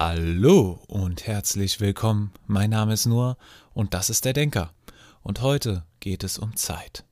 Hallo 0.00 0.80
und 0.86 1.26
herzlich 1.26 1.80
willkommen. 1.80 2.30
Mein 2.46 2.70
Name 2.70 2.92
ist 2.92 3.06
Nur 3.06 3.36
und 3.74 3.94
das 3.94 4.10
ist 4.10 4.24
der 4.24 4.32
Denker. 4.32 4.72
Und 5.24 5.40
heute 5.40 5.84
geht 5.98 6.22
es 6.22 6.38
um 6.38 6.54
Zeit. 6.54 7.04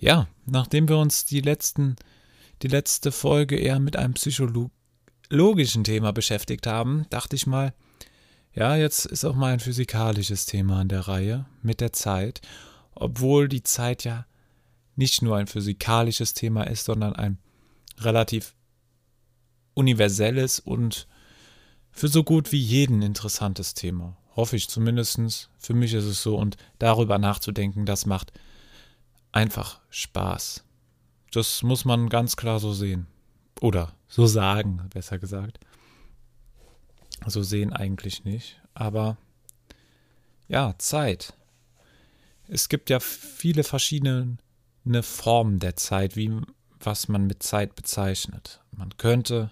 Ja, 0.00 0.26
nachdem 0.44 0.88
wir 0.88 0.98
uns 0.98 1.24
die 1.24 1.40
letzten, 1.40 1.94
die 2.62 2.66
letzte 2.66 3.12
Folge 3.12 3.56
eher 3.56 3.78
mit 3.78 3.94
einem 3.94 4.14
psychologischen 4.14 5.84
Thema 5.84 6.12
beschäftigt 6.12 6.66
haben, 6.66 7.06
dachte 7.10 7.36
ich 7.36 7.46
mal, 7.46 7.72
ja, 8.54 8.74
jetzt 8.74 9.06
ist 9.06 9.24
auch 9.24 9.36
mal 9.36 9.52
ein 9.52 9.60
physikalisches 9.60 10.46
Thema 10.46 10.80
an 10.80 10.88
der 10.88 11.06
Reihe 11.06 11.46
mit 11.62 11.80
der 11.80 11.92
Zeit, 11.92 12.40
obwohl 12.96 13.48
die 13.48 13.62
Zeit 13.62 14.02
ja 14.02 14.26
nicht 14.96 15.22
nur 15.22 15.36
ein 15.36 15.46
physikalisches 15.46 16.34
Thema 16.34 16.64
ist, 16.64 16.86
sondern 16.86 17.14
ein 17.14 17.38
relativ 18.00 18.56
universelles 19.74 20.58
und 20.58 21.06
für 21.94 22.08
so 22.08 22.24
gut 22.24 22.50
wie 22.50 22.60
jeden 22.60 23.02
interessantes 23.02 23.74
Thema. 23.74 24.16
Hoffe 24.34 24.56
ich 24.56 24.68
zumindest. 24.68 25.48
Für 25.58 25.74
mich 25.74 25.94
ist 25.94 26.04
es 26.04 26.22
so. 26.22 26.36
Und 26.36 26.56
darüber 26.80 27.18
nachzudenken, 27.18 27.86
das 27.86 28.04
macht 28.04 28.32
einfach 29.30 29.80
Spaß. 29.90 30.64
Das 31.30 31.62
muss 31.62 31.84
man 31.84 32.08
ganz 32.08 32.36
klar 32.36 32.58
so 32.58 32.72
sehen. 32.72 33.06
Oder 33.60 33.94
so 34.08 34.26
sagen, 34.26 34.82
besser 34.92 35.18
gesagt. 35.18 35.60
So 37.26 37.42
sehen 37.44 37.72
eigentlich 37.72 38.24
nicht. 38.24 38.60
Aber 38.74 39.16
ja, 40.48 40.74
Zeit. 40.78 41.32
Es 42.48 42.68
gibt 42.68 42.90
ja 42.90 42.98
viele 42.98 43.62
verschiedene 43.62 44.36
Formen 45.02 45.60
der 45.60 45.76
Zeit, 45.76 46.16
wie 46.16 46.40
was 46.80 47.08
man 47.08 47.26
mit 47.26 47.42
Zeit 47.42 47.76
bezeichnet. 47.76 48.60
Man 48.72 48.96
könnte 48.98 49.50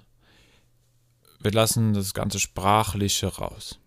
wir 1.43 1.53
lassen 1.53 1.93
das 1.93 2.15
ganze 2.15 2.39
Sprachliche 2.39 3.27
raus. 3.27 3.79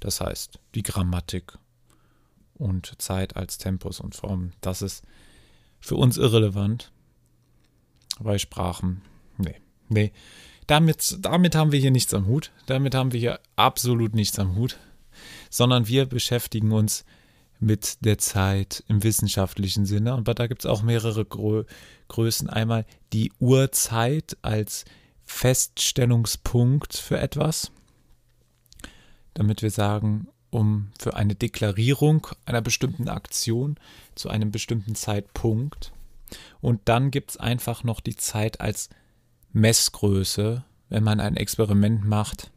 Das 0.00 0.20
heißt, 0.20 0.58
die 0.74 0.82
Grammatik 0.82 1.58
und 2.54 3.00
Zeit 3.00 3.36
als 3.36 3.58
Tempus 3.58 4.00
und 4.00 4.14
Form, 4.14 4.52
das 4.60 4.82
ist 4.82 5.04
für 5.80 5.96
uns 5.96 6.16
irrelevant. 6.16 6.92
Bei 8.20 8.38
Sprachen, 8.38 9.02
nee, 9.38 9.60
nee. 9.88 10.12
Damit, 10.66 11.18
damit 11.20 11.54
haben 11.54 11.72
wir 11.72 11.80
hier 11.80 11.90
nichts 11.90 12.14
am 12.14 12.26
Hut. 12.26 12.52
Damit 12.66 12.94
haben 12.94 13.12
wir 13.12 13.20
hier 13.20 13.40
absolut 13.56 14.14
nichts 14.14 14.38
am 14.38 14.54
Hut. 14.54 14.78
Sondern 15.50 15.88
wir 15.88 16.06
beschäftigen 16.06 16.72
uns 16.72 17.04
mit 17.58 18.04
der 18.04 18.18
Zeit 18.18 18.84
im 18.88 19.02
wissenschaftlichen 19.02 19.86
Sinne. 19.86 20.14
Und 20.14 20.28
da 20.28 20.46
gibt 20.46 20.64
es 20.64 20.70
auch 20.70 20.82
mehrere 20.82 21.24
Grö 21.24 21.64
Größen. 22.08 22.50
Einmal 22.50 22.86
die 23.12 23.32
Uhrzeit 23.38 24.36
als 24.42 24.84
Feststellungspunkt 25.24 26.94
für 26.94 27.18
etwas, 27.18 27.72
damit 29.34 29.62
wir 29.62 29.70
sagen, 29.70 30.28
um 30.50 30.90
für 30.98 31.14
eine 31.14 31.34
Deklarierung 31.34 32.26
einer 32.44 32.60
bestimmten 32.60 33.08
Aktion 33.08 33.76
zu 34.14 34.28
einem 34.28 34.50
bestimmten 34.50 34.94
Zeitpunkt. 34.94 35.92
Und 36.60 36.82
dann 36.84 37.10
gibt 37.10 37.30
es 37.30 37.36
einfach 37.38 37.84
noch 37.84 38.00
die 38.00 38.16
Zeit 38.16 38.60
als 38.60 38.90
Messgröße, 39.52 40.64
wenn 40.90 41.04
man 41.04 41.20
ein 41.20 41.36
Experiment 41.36 42.04
macht. 42.04 42.50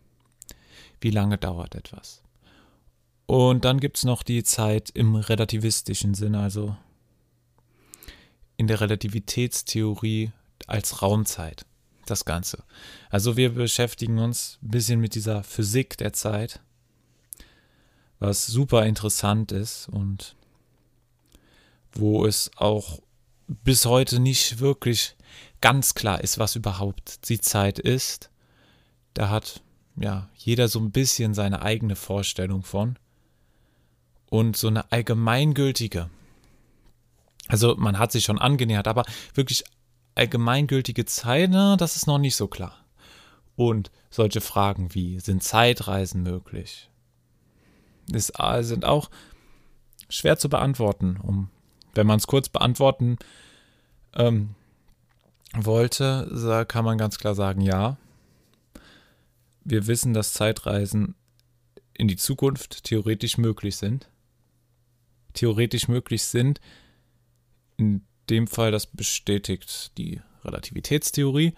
Wie 1.00 1.12
lange 1.12 1.38
dauert 1.38 1.76
etwas? 1.76 2.22
Und 3.26 3.66
dann 3.66 3.80
gibt 3.80 3.98
es 3.98 4.04
noch 4.04 4.24
die 4.24 4.44
Zeit 4.44 4.90
im 4.92 5.16
relativistischen 5.16 6.14
Sinne, 6.14 6.40
also 6.40 6.76
in 8.58 8.68
der 8.68 8.82
Relativitätstheorie 8.82 10.32
als 10.68 11.02
Raumzeit 11.02 11.66
das 12.06 12.26
Ganze. 12.26 12.64
Also 13.10 13.38
wir 13.38 13.54
beschäftigen 13.54 14.20
uns 14.20 14.60
ein 14.62 14.70
bisschen 14.70 15.00
mit 15.00 15.16
dieser 15.16 15.44
Physik 15.44 15.98
der 15.98 16.14
Zeit, 16.14 16.60
was 18.20 18.46
super 18.48 18.86
interessant 18.86 19.52
ist 19.52 19.90
und 19.90 20.36
wo 21.94 22.26
es 22.26 22.52
auch 22.56 23.02
bis 23.48 23.86
heute 23.86 24.20
nicht 24.20 24.60
wirklich 24.60 25.16
ganz 25.62 25.94
klar 25.94 26.22
ist, 26.22 26.40
was 26.40 26.56
überhaupt 26.56 27.30
die 27.30 27.40
Zeit 27.40 27.80
ist. 27.80 28.30
Da 29.14 29.30
hat 29.30 29.62
ja 29.96 30.30
jeder 30.36 30.68
so 30.68 30.80
ein 30.80 30.92
bisschen 30.92 31.34
seine 31.34 31.62
eigene 31.62 31.96
Vorstellung 31.96 32.64
von 32.64 32.98
und 34.30 34.58
so 34.58 34.68
eine 34.68 34.92
allgemeingültige. 34.92 36.10
Also 37.48 37.76
man 37.78 38.00
hat 38.00 38.12
sich 38.12 38.26
schon 38.26 38.40
angenähert, 38.40 38.88
aber 38.88 39.06
wirklich 39.34 39.64
allgemeingültige 40.16 41.06
Zeit, 41.06 41.50
na, 41.52 41.76
das 41.76 41.96
ist 41.96 42.08
noch 42.08 42.18
nicht 42.18 42.36
so 42.36 42.48
klar. 42.48 42.86
Und 43.56 43.92
solche 44.10 44.42
Fragen 44.42 44.94
wie, 44.94 45.20
sind 45.20 45.44
Zeitreisen 45.44 46.24
möglich? 46.24 46.90
Ist, 48.12 48.34
äh, 48.40 48.64
sind 48.64 48.86
auch 48.86 49.10
schwer 50.10 50.38
zu 50.38 50.50
beantworten. 50.50 51.18
Um, 51.22 51.50
wenn 51.94 52.08
man 52.08 52.18
es 52.18 52.28
kurz 52.28 52.50
beantworten 52.50 53.18
ähm, 54.14 54.56
wollte, 55.54 56.66
kann 56.68 56.86
man 56.86 56.98
ganz 56.98 57.18
klar 57.18 57.36
sagen, 57.36 57.62
ja. 57.62 57.98
Wir 59.64 59.88
wissen, 59.88 60.14
dass 60.14 60.34
Zeitreisen 60.34 61.16
in 61.94 62.08
die 62.08 62.18
Zukunft 62.18 62.84
theoretisch 62.84 63.38
möglich 63.38 63.78
sind. 63.78 64.10
Theoretisch 65.34 65.88
möglich 65.88 66.24
sind, 66.24 66.62
in 67.78 68.06
dem 68.30 68.48
Fall, 68.48 68.72
das 68.72 68.88
bestätigt 68.88 69.98
die 69.98 70.22
Relativitätstheorie, 70.44 71.54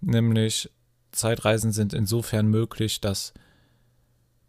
nämlich 0.00 0.70
Zeitreisen 1.12 1.72
sind 1.72 1.92
insofern 1.94 2.48
möglich, 2.48 3.00
dass 3.00 3.32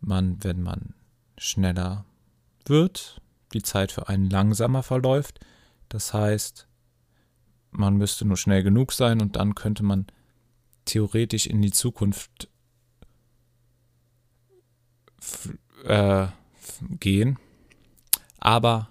man, 0.02 0.44
wenn 0.44 0.62
man 0.62 0.94
schneller 1.38 2.06
wird, 2.66 3.22
die 3.54 3.62
Zeit 3.62 3.92
für 3.92 4.10
einen 4.10 4.30
langsamer 4.30 4.84
verläuft. 4.84 5.40
Das 5.90 6.14
heißt, 6.14 6.68
man 7.72 7.96
müsste 7.96 8.26
nur 8.26 8.38
schnell 8.38 8.64
genug 8.64 8.92
sein 8.92 9.22
und 9.22 9.36
dann 9.38 9.56
könnte 9.56 9.84
man 9.84 10.08
theoretisch 10.86 11.48
in 11.48 11.62
die 11.62 11.72
Zukunft 11.72 12.50
äh, 15.86 16.28
gehen. 17.00 17.40
Aber 18.40 18.90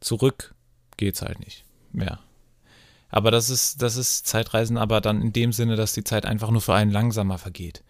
zurück 0.00 0.54
geht's 0.96 1.22
halt 1.22 1.38
nicht 1.40 1.67
mehr. 1.98 2.20
Aber 3.10 3.30
das 3.30 3.50
ist, 3.50 3.82
das 3.82 3.96
ist 3.96 4.26
Zeitreisen, 4.26 4.76
aber 4.76 5.00
dann 5.00 5.22
in 5.22 5.32
dem 5.32 5.52
Sinne, 5.52 5.76
dass 5.76 5.92
die 5.92 6.04
Zeit 6.04 6.26
einfach 6.26 6.50
nur 6.50 6.60
für 6.60 6.74
einen 6.74 6.90
langsamer 6.90 7.38
vergeht. 7.38 7.82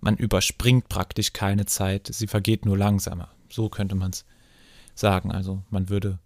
Man 0.00 0.16
überspringt 0.16 0.88
praktisch 0.88 1.32
keine 1.32 1.66
Zeit, 1.66 2.08
sie 2.12 2.26
vergeht 2.26 2.66
nur 2.66 2.76
langsamer. 2.76 3.30
So 3.48 3.68
könnte 3.68 3.94
man 3.94 4.10
es 4.10 4.24
sagen. 4.94 5.32
Also 5.32 5.62
man 5.70 5.88
würde 5.88 6.18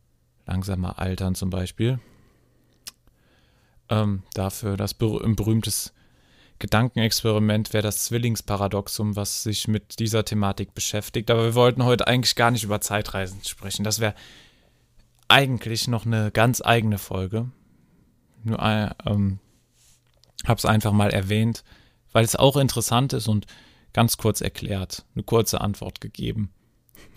langsamer 0.46 0.98
altern 0.98 1.34
zum 1.34 1.50
Beispiel. 1.50 2.00
Ähm, 3.88 4.22
dafür 4.34 4.76
das 4.76 4.94
ber 4.94 5.24
ein 5.24 5.36
berühmtes 5.36 5.92
Gedankenexperiment 6.58 7.72
wäre 7.72 7.82
das 7.82 8.04
Zwillingsparadoxum, 8.04 9.14
was 9.14 9.44
sich 9.44 9.68
mit 9.68 10.00
dieser 10.00 10.24
Thematik 10.24 10.74
beschäftigt. 10.74 11.30
Aber 11.30 11.44
wir 11.44 11.54
wollten 11.54 11.84
heute 11.84 12.06
eigentlich 12.06 12.34
gar 12.34 12.50
nicht 12.50 12.64
über 12.64 12.80
Zeitreisen 12.80 13.44
sprechen. 13.44 13.84
Das 13.84 14.00
wäre 14.00 14.14
eigentlich 15.28 15.88
noch 15.88 16.06
eine 16.06 16.30
ganz 16.30 16.62
eigene 16.62 16.98
Folge. 16.98 17.50
Nur 18.42 18.58
äh, 18.60 18.90
ähm, 19.06 19.38
habe 20.46 20.58
es 20.58 20.64
einfach 20.64 20.92
mal 20.92 21.10
erwähnt, 21.10 21.64
weil 22.12 22.24
es 22.24 22.36
auch 22.36 22.56
interessant 22.56 23.12
ist 23.12 23.28
und 23.28 23.46
ganz 23.92 24.16
kurz 24.16 24.40
erklärt, 24.40 25.04
eine 25.14 25.24
kurze 25.24 25.60
Antwort 25.60 26.00
gegeben 26.00 26.50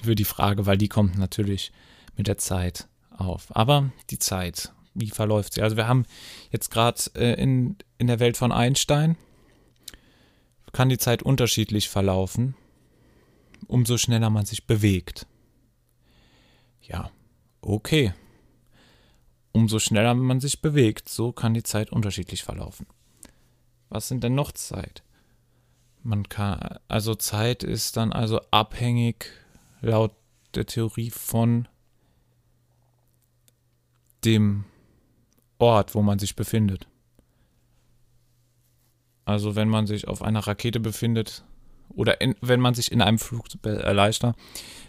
für 0.01 0.15
die 0.15 0.25
Frage, 0.25 0.65
weil 0.65 0.77
die 0.77 0.89
kommt 0.89 1.17
natürlich 1.17 1.71
mit 2.17 2.27
der 2.27 2.37
Zeit 2.37 2.87
auf. 3.09 3.55
Aber 3.55 3.91
die 4.09 4.19
Zeit, 4.19 4.73
wie 4.93 5.09
verläuft 5.09 5.53
sie? 5.53 5.61
Also 5.61 5.77
wir 5.77 5.87
haben 5.87 6.05
jetzt 6.49 6.71
gerade 6.71 7.01
äh, 7.15 7.41
in, 7.41 7.77
in 7.97 8.07
der 8.07 8.19
Welt 8.19 8.37
von 8.37 8.51
Einstein, 8.51 9.17
kann 10.71 10.89
die 10.89 10.97
Zeit 10.97 11.21
unterschiedlich 11.21 11.89
verlaufen, 11.89 12.55
umso 13.67 13.97
schneller 13.97 14.29
man 14.29 14.45
sich 14.45 14.65
bewegt. 14.65 15.27
Ja, 16.81 17.11
Okay. 17.61 18.13
Umso 19.51 19.79
schneller 19.79 20.13
man 20.13 20.39
sich 20.39 20.61
bewegt, 20.61 21.09
so 21.09 21.31
kann 21.31 21.53
die 21.53 21.63
Zeit 21.63 21.91
unterschiedlich 21.91 22.43
verlaufen. 22.43 22.87
Was 23.89 24.07
sind 24.07 24.23
denn 24.23 24.35
noch 24.35 24.51
Zeit? 24.51 25.03
Man 26.03 26.29
kann, 26.29 26.79
also 26.87 27.13
Zeit 27.15 27.63
ist 27.63 27.97
dann 27.97 28.11
also 28.11 28.41
abhängig 28.49 29.27
laut 29.81 30.15
der 30.55 30.65
Theorie 30.65 31.11
von 31.11 31.67
dem 34.25 34.65
Ort, 35.59 35.93
wo 35.93 36.01
man 36.01 36.17
sich 36.17 36.35
befindet. 36.35 36.87
Also 39.25 39.55
wenn 39.55 39.69
man 39.69 39.85
sich 39.85 40.07
auf 40.07 40.23
einer 40.23 40.39
Rakete 40.39 40.79
befindet, 40.79 41.43
oder 41.95 42.21
in, 42.21 42.35
wenn 42.41 42.59
man 42.59 42.73
sich 42.73 42.91
in 42.91 43.01
einem 43.01 43.19
Flugzeug, 43.19 43.65
äh, 43.65 43.91
leichter, 43.91 44.35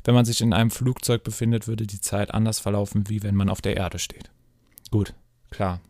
wenn 0.04 0.14
man 0.14 0.24
sich 0.24 0.40
in 0.40 0.52
einem 0.52 0.70
Flugzeug 0.70 1.22
befindet, 1.24 1.66
würde 1.66 1.86
die 1.86 2.00
Zeit 2.00 2.32
anders 2.32 2.58
verlaufen, 2.58 3.08
wie 3.08 3.22
wenn 3.22 3.34
man 3.34 3.48
auf 3.48 3.60
der 3.60 3.76
Erde 3.76 3.98
steht. 3.98 4.30
Gut, 4.90 5.14
klar. 5.50 5.80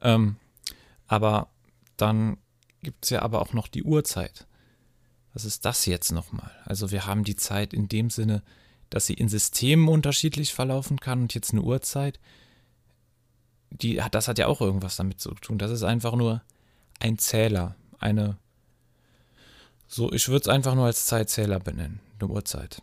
Ähm, 0.00 0.36
aber 1.06 1.48
dann 1.96 2.38
gibt 2.82 3.04
es 3.04 3.10
ja 3.10 3.22
aber 3.22 3.42
auch 3.42 3.52
noch 3.52 3.68
die 3.68 3.82
Uhrzeit. 3.82 4.46
Was 5.32 5.44
ist 5.44 5.64
das 5.64 5.86
jetzt 5.86 6.12
nochmal? 6.12 6.50
Also 6.64 6.90
wir 6.90 7.06
haben 7.06 7.24
die 7.24 7.36
Zeit 7.36 7.72
in 7.72 7.88
dem 7.88 8.10
Sinne, 8.10 8.42
dass 8.90 9.06
sie 9.06 9.14
in 9.14 9.28
Systemen 9.28 9.88
unterschiedlich 9.88 10.54
verlaufen 10.54 10.98
kann 10.98 11.22
und 11.22 11.34
jetzt 11.34 11.52
eine 11.52 11.62
Uhrzeit. 11.62 12.18
Die, 13.70 14.00
das 14.10 14.28
hat 14.28 14.38
ja 14.38 14.46
auch 14.46 14.60
irgendwas 14.60 14.96
damit 14.96 15.20
zu 15.20 15.34
tun. 15.34 15.58
Das 15.58 15.70
ist 15.70 15.82
einfach 15.82 16.14
nur 16.14 16.42
ein 17.00 17.18
Zähler, 17.18 17.76
eine. 17.98 18.38
So, 19.90 20.12
ich 20.12 20.28
würde 20.28 20.42
es 20.42 20.48
einfach 20.48 20.74
nur 20.74 20.84
als 20.84 21.06
Zeitzähler 21.06 21.58
benennen, 21.58 22.00
eine 22.20 22.28
Uhrzeit. 22.28 22.82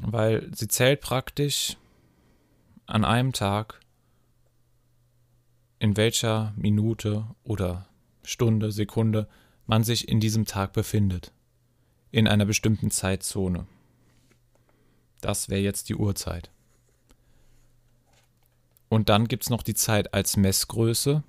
Weil 0.00 0.50
sie 0.54 0.68
zählt 0.68 1.02
praktisch 1.02 1.76
an 2.86 3.04
einem 3.04 3.32
Tag, 3.32 3.80
in 5.78 5.98
welcher 5.98 6.54
Minute 6.56 7.26
oder 7.44 7.86
Stunde, 8.22 8.72
Sekunde 8.72 9.28
man 9.66 9.84
sich 9.84 10.08
in 10.08 10.18
diesem 10.18 10.46
Tag 10.46 10.72
befindet. 10.72 11.30
In 12.10 12.26
einer 12.26 12.46
bestimmten 12.46 12.90
Zeitzone. 12.90 13.66
Das 15.20 15.50
wäre 15.50 15.60
jetzt 15.60 15.90
die 15.90 15.96
Uhrzeit. 15.96 16.50
Und 18.88 19.10
dann 19.10 19.28
gibt 19.28 19.42
es 19.42 19.50
noch 19.50 19.62
die 19.62 19.74
Zeit 19.74 20.14
als 20.14 20.38
Messgröße. 20.38 21.22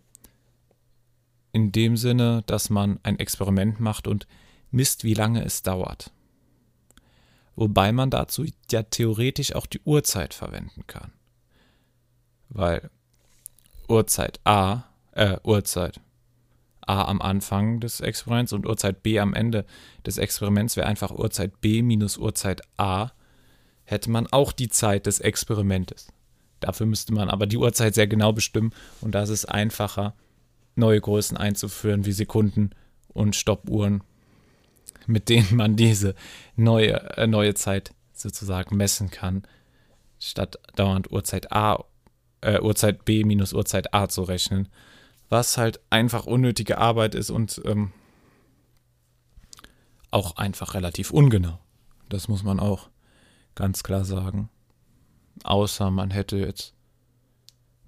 In 1.52 1.74
dem 1.74 1.98
Sinne, 1.98 2.44
dass 2.46 2.70
man 2.70 3.00
ein 3.04 3.20
Experiment 3.20 3.82
macht 3.82 4.08
und 4.08 4.28
misst, 4.72 5.04
wie 5.04 5.14
lange 5.14 5.44
es 5.44 5.64
dauert. 5.64 6.12
Wobei 7.56 7.92
man 7.92 8.10
dazu 8.10 8.46
ja 8.72 8.84
theoretisch 8.84 9.56
auch 9.56 9.66
die 9.66 9.82
Uhrzeit 9.84 10.34
verwenden 10.34 10.86
kann. 10.86 11.12
Weil 12.50 12.90
Uhrzeit 13.88 14.40
A, 14.44 14.84
äh, 15.12 15.38
Uhrzeit 15.44 16.00
A 16.86 17.04
am 17.06 17.22
Anfang 17.22 17.80
des 17.80 18.00
Experiments 18.00 18.54
und 18.54 18.66
Uhrzeit 18.66 19.04
B 19.04 19.20
am 19.20 19.34
Ende 19.34 19.66
des 20.06 20.18
Experiments 20.18 20.78
wäre 20.78 20.88
einfach 20.88 21.12
Uhrzeit 21.12 21.60
B 21.60 21.82
minus 21.82 22.18
Uhrzeit 22.18 22.62
A, 22.78 23.12
hätte 23.84 24.10
man 24.10 24.28
auch 24.28 24.52
die 24.52 24.70
Zeit 24.70 25.06
des 25.06 25.20
Experimentes. 25.20 26.08
Dafür 26.60 26.86
müsste 26.86 27.14
man 27.14 27.30
aber 27.30 27.46
die 27.46 27.58
Uhrzeit 27.58 27.96
sehr 27.96 28.08
genau 28.08 28.34
bestimmen 28.34 28.72
und 29.02 29.14
da 29.14 29.24
ist 29.24 29.30
es 29.30 29.46
einfacher, 29.46 30.16
neue 30.76 31.02
Größen 31.02 31.38
einzuführen 31.38 32.06
wie 32.06 32.12
Sekunden 32.12 32.70
und 33.10 33.36
Stoppuhren, 33.36 34.04
mit 35.08 35.30
denen 35.30 35.56
man 35.56 35.76
diese 35.76 36.16
neue, 36.56 37.18
äh, 37.18 37.28
neue 37.28 37.54
Zeit 37.54 37.94
sozusagen 38.14 38.78
messen 38.78 39.10
kann, 39.10 39.44
statt 40.20 40.58
dauernd 40.76 41.12
Uhrzeit 41.12 41.52
A 41.52 41.86
äh, 42.42 42.60
Uhrzeit 42.60 43.06
B 43.06 43.24
minus 43.24 43.54
Uhrzeit 43.54 43.94
A 43.94 44.08
zu 44.08 44.24
rechnen. 44.24 44.70
Was 45.30 45.58
halt 45.58 45.80
einfach 45.90 46.26
unnötige 46.26 46.78
Arbeit 46.78 47.16
ist 47.16 47.30
und 47.30 47.62
ähm, 47.66 47.92
auch 50.10 50.38
einfach 50.38 50.74
relativ 50.74 51.12
ungenau. 51.12 51.60
Das 52.10 52.28
muss 52.28 52.44
man 52.44 52.60
auch 52.60 52.90
ganz 53.56 53.84
klar 53.84 54.06
sagen. 54.06 54.50
Außer 55.44 55.92
man 55.92 56.12
hätte 56.12 56.38
jetzt 56.38 56.74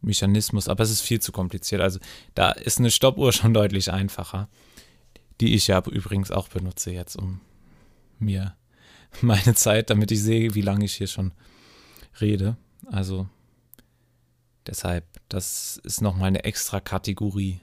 Mechanismus, 0.01 0.67
aber 0.67 0.83
es 0.83 0.91
ist 0.91 1.01
viel 1.01 1.21
zu 1.21 1.31
kompliziert. 1.31 1.81
Also 1.81 1.99
da 2.35 2.51
ist 2.51 2.79
eine 2.79 2.91
Stoppuhr 2.91 3.31
schon 3.31 3.53
deutlich 3.53 3.91
einfacher, 3.91 4.49
die 5.39 5.55
ich 5.55 5.67
ja 5.67 5.81
übrigens 5.85 6.31
auch 6.31 6.47
benutze 6.47 6.91
jetzt, 6.91 7.15
um 7.15 7.41
mir 8.19 8.55
meine 9.21 9.55
Zeit, 9.55 9.89
damit 9.89 10.11
ich 10.11 10.21
sehe, 10.21 10.55
wie 10.55 10.61
lange 10.61 10.85
ich 10.85 10.95
hier 10.95 11.07
schon 11.07 11.31
rede. 12.19 12.57
Also 12.87 13.27
Deshalb, 14.69 15.05
das 15.29 15.77
ist 15.83 16.01
nochmal 16.01 16.27
eine 16.27 16.43
extra 16.43 16.79
Kategorie. 16.79 17.59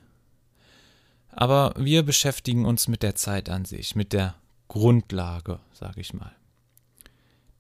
Aber 1.29 1.73
wir 1.77 2.03
beschäftigen 2.03 2.65
uns 2.65 2.89
mit 2.89 3.05
der 3.05 3.15
Zeit 3.15 3.49
an 3.49 3.65
sich, 3.65 3.95
mit 3.95 4.13
der 4.13 4.35
Grundlage, 4.67 5.61
sage 5.73 6.01
ich 6.01 6.15
mal. 6.15 6.35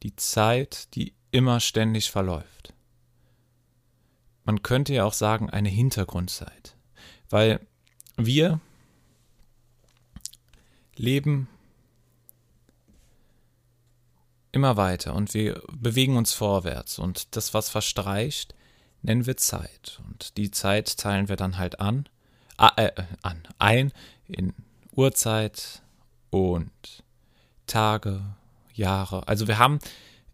Die 0.03 0.17
Zeit, 0.17 0.93
die 0.97 1.15
immer 1.31 1.61
ständig 1.61 2.11
verläuft. 2.11 2.75
Man 4.43 4.63
könnte 4.63 4.95
ja 4.95 5.05
auch 5.05 5.13
sagen, 5.13 5.49
eine 5.49 5.69
Hintergrundzeit. 5.69 6.75
Weil 7.31 7.61
wir 8.17 8.59
leben 10.97 11.49
immer 14.53 14.77
weiter 14.77 15.15
und 15.15 15.35
wir 15.35 15.63
bewegen 15.73 16.17
uns 16.17 16.33
vorwärts 16.33 16.99
und 16.99 17.37
das, 17.37 17.53
was 17.53 17.69
verstreicht, 17.69 18.55
nennen 19.03 19.27
wir 19.27 19.37
Zeit. 19.37 20.01
Und 20.09 20.37
die 20.37 20.51
Zeit 20.51 20.97
teilen 20.97 21.29
wir 21.29 21.37
dann 21.37 21.59
halt 21.59 21.79
an, 21.79 22.09
äh, 22.77 22.91
an, 23.23 23.43
ein 23.59 23.93
in 24.27 24.55
Uhrzeit 24.93 25.83
und 26.31 26.73
Tage, 27.67 28.23
Jahre. 28.73 29.27
Also 29.29 29.47
wir 29.49 29.59
haben 29.59 29.79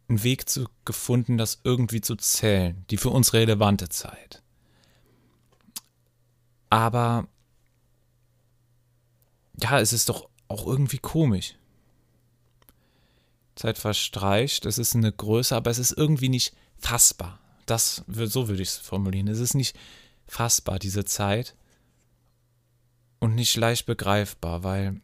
einen 0.09 0.23
Weg 0.23 0.49
zu, 0.49 0.67
gefunden, 0.85 1.39
das 1.39 1.61
irgendwie 1.65 2.01
zu 2.01 2.17
zählen, 2.17 2.85
die 2.91 2.97
für 2.97 3.11
uns 3.11 3.33
relevante 3.33 3.89
Zeit. 3.89 4.43
Aber 6.71 7.27
ja, 9.61 9.79
es 9.79 9.93
ist 9.93 10.09
doch 10.09 10.29
auch 10.53 10.67
irgendwie 10.67 10.99
komisch. 10.99 11.55
Zeit 13.55 13.79
verstreicht, 13.79 14.67
es 14.67 14.79
ist 14.79 14.95
eine 14.95 15.13
Größe, 15.13 15.55
aber 15.55 15.71
es 15.71 15.79
ist 15.79 15.93
irgendwie 15.93 16.29
nicht 16.29 16.55
fassbar. 16.79 17.39
Das, 17.67 18.05
so 18.07 18.49
würde 18.49 18.63
ich 18.63 18.71
es 18.71 18.79
formulieren. 18.79 19.29
Es 19.29 19.39
ist 19.39 19.55
nicht 19.55 19.77
fassbar, 20.27 20.79
diese 20.79 21.05
Zeit. 21.05 21.55
Und 23.19 23.35
nicht 23.35 23.57
leicht 23.57 23.87
begreifbar, 23.87 24.65
weil 24.65 25.01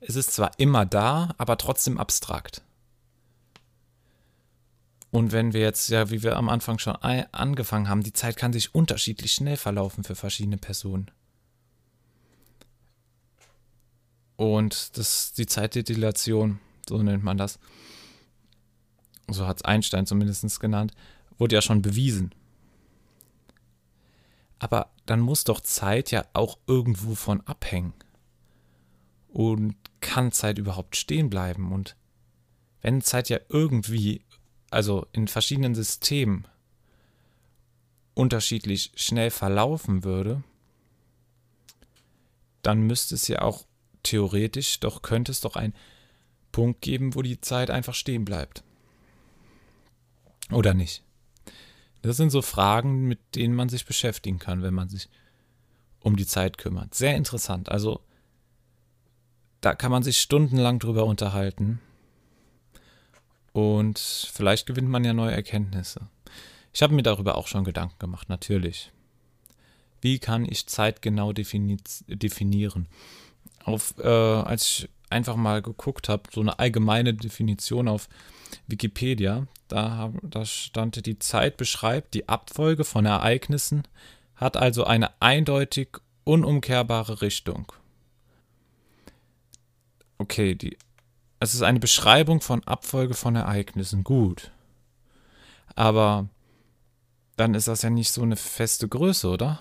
es 0.00 0.16
ist 0.16 0.32
zwar 0.32 0.50
immer 0.58 0.84
da, 0.84 1.34
aber 1.38 1.56
trotzdem 1.56 1.98
abstrakt. 1.98 2.62
Und 5.10 5.30
wenn 5.30 5.52
wir 5.52 5.60
jetzt, 5.60 5.88
ja, 5.90 6.10
wie 6.10 6.22
wir 6.22 6.36
am 6.36 6.48
Anfang 6.48 6.78
schon 6.78 6.96
angefangen 6.96 7.88
haben, 7.88 8.02
die 8.02 8.12
Zeit 8.12 8.36
kann 8.36 8.52
sich 8.52 8.74
unterschiedlich 8.74 9.32
schnell 9.32 9.56
verlaufen 9.56 10.04
für 10.04 10.14
verschiedene 10.14 10.56
Personen. 10.56 11.10
Und 14.42 14.98
das, 14.98 15.34
die 15.34 15.46
Zeitdetillation, 15.46 16.58
so 16.88 17.00
nennt 17.00 17.22
man 17.22 17.36
das, 17.36 17.60
so 19.28 19.46
hat 19.46 19.58
es 19.58 19.64
Einstein 19.64 20.04
zumindest 20.04 20.58
genannt, 20.58 20.90
wurde 21.38 21.54
ja 21.54 21.62
schon 21.62 21.80
bewiesen. 21.80 22.34
Aber 24.58 24.90
dann 25.06 25.20
muss 25.20 25.44
doch 25.44 25.60
Zeit 25.60 26.10
ja 26.10 26.24
auch 26.32 26.58
irgendwo 26.66 27.14
von 27.14 27.40
abhängen. 27.42 27.92
Und 29.28 29.76
kann 30.00 30.32
Zeit 30.32 30.58
überhaupt 30.58 30.96
stehen 30.96 31.30
bleiben? 31.30 31.70
Und 31.70 31.94
wenn 32.80 33.00
Zeit 33.00 33.28
ja 33.28 33.38
irgendwie, 33.48 34.22
also 34.70 35.06
in 35.12 35.28
verschiedenen 35.28 35.76
Systemen, 35.76 36.48
unterschiedlich 38.14 38.90
schnell 38.96 39.30
verlaufen 39.30 40.02
würde, 40.02 40.42
dann 42.62 42.82
müsste 42.82 43.14
es 43.14 43.28
ja 43.28 43.42
auch 43.42 43.66
theoretisch, 44.02 44.80
doch 44.80 45.02
könnte 45.02 45.32
es 45.32 45.40
doch 45.40 45.56
einen 45.56 45.74
Punkt 46.50 46.80
geben, 46.80 47.14
wo 47.14 47.22
die 47.22 47.40
Zeit 47.40 47.70
einfach 47.70 47.94
stehen 47.94 48.24
bleibt. 48.24 48.62
Oder 50.50 50.74
nicht? 50.74 51.02
Das 52.02 52.16
sind 52.16 52.30
so 52.30 52.42
Fragen, 52.42 53.06
mit 53.06 53.20
denen 53.36 53.54
man 53.54 53.68
sich 53.68 53.86
beschäftigen 53.86 54.38
kann, 54.38 54.62
wenn 54.62 54.74
man 54.74 54.88
sich 54.88 55.08
um 56.00 56.16
die 56.16 56.26
Zeit 56.26 56.58
kümmert. 56.58 56.94
Sehr 56.94 57.16
interessant. 57.16 57.68
Also 57.68 58.00
da 59.60 59.74
kann 59.74 59.92
man 59.92 60.02
sich 60.02 60.18
stundenlang 60.18 60.80
drüber 60.80 61.06
unterhalten. 61.06 61.80
Und 63.52 63.98
vielleicht 63.98 64.66
gewinnt 64.66 64.88
man 64.88 65.04
ja 65.04 65.12
neue 65.12 65.32
Erkenntnisse. 65.32 66.08
Ich 66.72 66.82
habe 66.82 66.94
mir 66.94 67.02
darüber 67.02 67.36
auch 67.36 67.46
schon 67.46 67.64
Gedanken 67.64 67.98
gemacht, 67.98 68.28
natürlich. 68.28 68.90
Wie 70.00 70.18
kann 70.18 70.44
ich 70.44 70.66
Zeit 70.66 71.00
genau 71.00 71.32
defini 71.32 71.76
definieren? 72.08 72.88
Auf, 73.64 73.94
äh, 73.98 74.08
als 74.08 74.66
ich 74.66 74.88
einfach 75.10 75.36
mal 75.36 75.62
geguckt 75.62 76.08
habe, 76.08 76.24
so 76.32 76.40
eine 76.40 76.58
allgemeine 76.58 77.14
Definition 77.14 77.88
auf 77.88 78.08
Wikipedia, 78.66 79.46
da, 79.68 80.12
da 80.22 80.44
stand, 80.44 81.06
die 81.06 81.18
Zeit 81.18 81.56
beschreibt 81.56 82.14
die 82.14 82.28
Abfolge 82.28 82.84
von 82.84 83.06
Ereignissen, 83.06 83.82
hat 84.34 84.56
also 84.56 84.84
eine 84.84 85.10
eindeutig 85.20 85.88
unumkehrbare 86.24 87.22
Richtung. 87.22 87.72
Okay, 90.18 90.54
die, 90.54 90.76
es 91.40 91.54
ist 91.54 91.62
eine 91.62 91.80
Beschreibung 91.80 92.40
von 92.40 92.62
Abfolge 92.64 93.14
von 93.14 93.34
Ereignissen, 93.36 94.04
gut. 94.04 94.50
Aber 95.74 96.28
dann 97.36 97.54
ist 97.54 97.68
das 97.68 97.82
ja 97.82 97.90
nicht 97.90 98.12
so 98.12 98.22
eine 98.22 98.36
feste 98.36 98.88
Größe, 98.88 99.28
oder? 99.28 99.60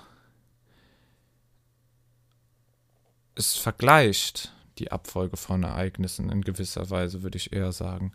Es 3.35 3.55
vergleicht 3.55 4.53
die 4.77 4.91
Abfolge 4.91 5.37
von 5.37 5.63
Ereignissen 5.63 6.29
in 6.29 6.41
gewisser 6.41 6.89
Weise, 6.89 7.23
würde 7.23 7.37
ich 7.37 7.53
eher 7.53 7.71
sagen. 7.71 8.13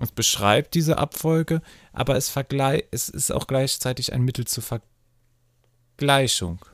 Es 0.00 0.12
beschreibt 0.12 0.74
diese 0.74 0.98
Abfolge, 0.98 1.62
aber 1.92 2.16
es, 2.16 2.34
es 2.90 3.08
ist 3.08 3.30
auch 3.30 3.46
gleichzeitig 3.46 4.12
ein 4.12 4.22
Mittel 4.22 4.46
zur 4.46 4.64
Vergleichung. 5.96 6.64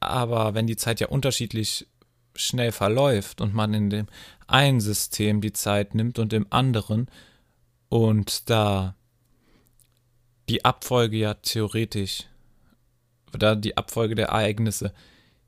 Aber 0.00 0.54
wenn 0.54 0.66
die 0.66 0.76
Zeit 0.76 1.00
ja 1.00 1.08
unterschiedlich 1.08 1.86
schnell 2.34 2.72
verläuft 2.72 3.40
und 3.40 3.54
man 3.54 3.74
in 3.74 3.90
dem 3.90 4.06
einen 4.46 4.80
System 4.80 5.40
die 5.40 5.52
Zeit 5.52 5.94
nimmt 5.94 6.18
und 6.18 6.32
im 6.32 6.46
anderen 6.50 7.10
und 7.88 8.48
da 8.48 8.94
die 10.48 10.64
Abfolge 10.64 11.16
ja 11.16 11.34
theoretisch, 11.34 12.24
da 13.36 13.54
die 13.54 13.76
Abfolge 13.76 14.14
der 14.14 14.28
Ereignisse 14.28 14.92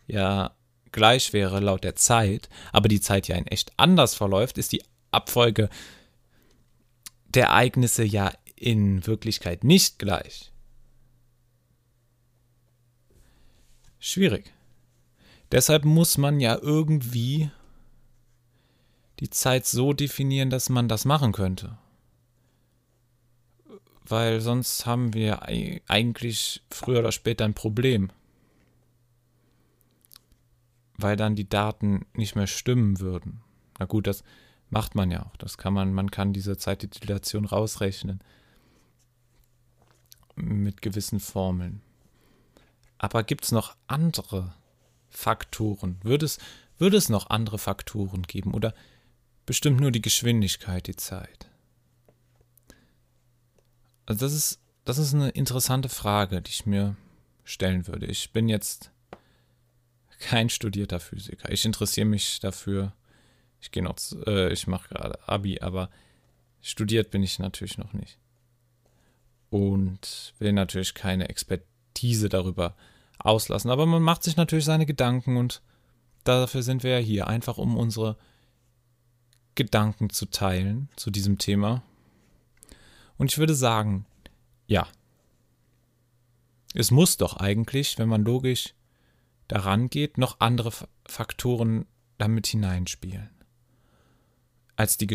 ja 0.07 0.55
gleich 0.93 1.33
wäre 1.33 1.61
laut 1.61 1.85
der 1.85 1.97
Zeit, 1.97 2.49
aber 2.73 2.89
die 2.89 3.01
Zeit 3.01 3.29
ja 3.29 3.37
in 3.37 3.47
echt 3.47 3.73
anders 3.77 4.15
verläuft, 4.15 4.59
ist 4.59 4.73
die 4.73 4.83
Abfolge 5.11 5.69
der 7.29 7.47
Ereignisse 7.47 8.05
ja 8.05 8.33
in 8.57 9.07
Wirklichkeit 9.07 9.65
nicht 9.65 9.99
gleich. 9.99 10.53
Schwierig. 13.99 14.53
Deshalb 15.53 15.85
muss 15.85 16.19
man 16.19 16.41
ja 16.41 16.59
irgendwie 16.61 17.51
die 19.21 19.31
Zeit 19.31 19.67
so 19.67 19.93
definieren, 19.93 20.51
dass 20.51 20.69
man 20.69 20.89
das 20.89 21.05
machen 21.05 21.33
könnte. 21.33 21.77
Weil 24.07 24.41
sonst 24.41 24.87
haben 24.87 25.15
wir 25.15 25.43
eigentlich 25.89 26.63
früher 26.71 27.01
oder 27.01 27.13
später 27.13 27.45
ein 27.45 27.55
Problem. 27.55 28.11
Weil 30.97 31.17
dann 31.17 31.37
die 31.37 31.49
Daten 31.49 32.07
nicht 32.15 32.35
mehr 32.35 32.47
stimmen 32.47 33.01
würden. 33.01 33.43
Na 33.79 33.87
gut, 33.87 34.07
das 34.07 34.25
macht 34.69 34.95
man 34.95 35.11
ja 35.11 35.25
auch. 35.25 35.37
Das 35.37 35.59
kann 35.59 35.75
man, 35.75 35.93
man 35.93 36.11
kann 36.11 36.33
diese 36.33 36.57
Zeitdetillation 36.57 37.45
rausrechnen. 37.45 38.21
Mit 40.35 40.83
gewissen 40.83 41.21
Formeln. 41.21 41.83
Aber 42.99 43.23
gibt 43.23 43.45
es 43.45 43.53
noch 43.53 43.77
andere 43.87 44.55
Faktoren? 45.09 45.99
Würde 46.03 46.27
es, 46.27 46.39
würde 46.79 46.97
es 46.97 47.09
noch 47.09 47.31
andere 47.31 47.59
Faktoren 47.59 48.23
geben 48.23 48.55
oder 48.55 48.75
bestimmt 49.47 49.81
nur 49.81 49.91
die 49.91 50.03
Geschwindigkeit 50.03 50.87
die 50.87 50.97
Zeit? 50.97 51.50
Also 54.11 54.27
das 54.27 54.33
ist, 54.33 54.59
das 54.85 54.99
ist 54.99 55.15
eine 55.15 55.29
interessante 55.29 55.89
Frage, 55.89 56.43
die 56.43 56.51
ich 56.51 56.67
mir 56.67 56.97
stellen 57.45 57.87
würde. 57.87 58.07
Ich 58.07 58.33
bin 58.33 58.49
jetzt 58.49 58.91
kein 60.19 60.51
studierter 60.51 60.99
Physiker. 60.99 61.53
Ich 61.53 61.65
interessiere 61.65 62.07
mich 62.07 62.41
dafür. 62.41 62.93
Ich 63.61 63.71
gehe 63.71 63.85
noch, 63.85 63.95
äh, 64.27 64.53
ich 64.53 64.67
mache 64.67 64.89
gerade 64.89 65.29
Abi, 65.29 65.61
aber 65.61 65.91
studiert 66.61 67.13
bin 67.13 67.23
ich 67.23 67.39
natürlich 67.39 67.79
noch 67.79 67.93
nicht. 67.93 68.19
Und 69.49 70.35
will 70.41 70.55
natürlich 70.55 70.95
keine 70.95 71.29
Expertise 71.29 72.29
darüber 72.29 72.75
auslassen. 73.21 73.71
Aber 73.71 73.87
man 73.87 74.03
macht 74.03 74.25
sich 74.25 74.37
natürlich 74.37 74.65
seine 74.65 74.87
Gedanken 74.87 75.37
und 75.37 75.63
dafür 76.25 76.65
sind 76.65 76.83
wir 76.83 76.99
ja 76.99 76.99
hier, 76.99 77.29
einfach 77.29 77.59
um 77.59 77.77
unsere 77.77 78.17
Gedanken 79.55 80.11
zu 80.11 80.27
teilen 80.27 80.89
zu 80.97 81.13
diesem 81.13 81.39
Thema. 81.39 81.85
Und 83.21 83.31
ich 83.31 83.37
würde 83.37 83.55
sagen, 83.55 84.07
ja. 84.67 84.89
Es 86.73 86.91
muss 86.91 87.19
doch 87.19 87.37
eigentlich, 87.37 87.99
wenn 87.99 88.09
man 88.09 88.25
logisch 88.25 88.73
daran 89.47 89.91
geht, 89.91 90.17
noch 90.17 90.41
andere 90.41 90.73
Faktoren 91.07 91.85
damit 92.17 92.47
hineinspielen. 92.47 93.29
Als 94.75 94.97
die 94.97 95.07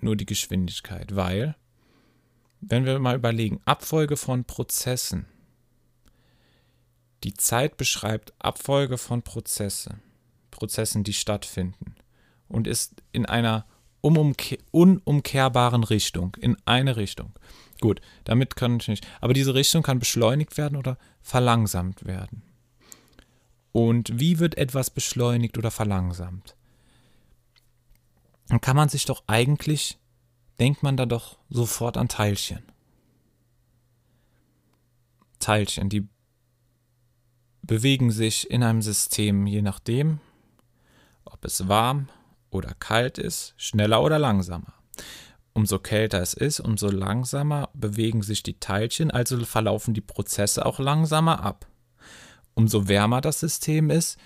nur 0.00 0.16
die 0.16 0.26
Geschwindigkeit. 0.26 1.14
Weil, 1.14 1.54
wenn 2.60 2.86
wir 2.86 2.98
mal 2.98 3.14
überlegen, 3.14 3.60
Abfolge 3.66 4.16
von 4.16 4.44
Prozessen 4.44 5.26
die 7.22 7.34
Zeit 7.34 7.76
beschreibt 7.76 8.34
Abfolge 8.40 8.98
von 8.98 9.22
Prozesse, 9.22 10.00
Prozessen, 10.50 11.04
die 11.04 11.12
stattfinden 11.12 11.94
und 12.48 12.66
ist 12.66 13.00
in 13.12 13.26
einer 13.26 13.64
unumkehrbaren 14.04 15.82
Richtung, 15.82 16.36
in 16.38 16.56
eine 16.66 16.96
Richtung. 16.96 17.32
Gut, 17.80 18.00
damit 18.24 18.54
kann 18.54 18.78
ich 18.78 18.88
nicht. 18.88 19.06
Aber 19.20 19.32
diese 19.32 19.54
Richtung 19.54 19.82
kann 19.82 19.98
beschleunigt 19.98 20.56
werden 20.58 20.76
oder 20.76 20.98
verlangsamt 21.22 22.04
werden. 22.04 22.42
Und 23.72 24.20
wie 24.20 24.38
wird 24.38 24.56
etwas 24.56 24.90
beschleunigt 24.90 25.58
oder 25.58 25.70
verlangsamt? 25.70 26.54
Dann 28.48 28.60
kann 28.60 28.76
man 28.76 28.88
sich 28.88 29.06
doch 29.06 29.24
eigentlich, 29.26 29.98
denkt 30.58 30.82
man 30.82 30.96
da 30.96 31.06
doch 31.06 31.38
sofort 31.48 31.96
an 31.96 32.08
Teilchen. 32.08 32.62
Teilchen, 35.38 35.88
die 35.88 36.06
bewegen 37.62 38.10
sich 38.10 38.50
in 38.50 38.62
einem 38.62 38.82
System 38.82 39.46
je 39.46 39.62
nachdem, 39.62 40.20
ob 41.24 41.44
es 41.44 41.68
warm 41.68 42.08
oder 42.54 42.74
kalt 42.74 43.18
ist, 43.18 43.54
schneller 43.56 44.02
oder 44.02 44.18
langsamer. 44.18 44.74
Umso 45.52 45.78
kälter 45.78 46.20
es 46.20 46.34
ist, 46.34 46.60
umso 46.60 46.90
langsamer 46.90 47.70
bewegen 47.74 48.22
sich 48.22 48.42
die 48.42 48.58
Teilchen, 48.58 49.10
also 49.10 49.44
verlaufen 49.44 49.94
die 49.94 50.00
Prozesse 50.00 50.66
auch 50.66 50.78
langsamer 50.78 51.42
ab. 51.42 51.66
Umso 52.54 52.88
wärmer 52.88 53.20
das 53.20 53.40
System 53.40 53.90
ist, 53.90 54.18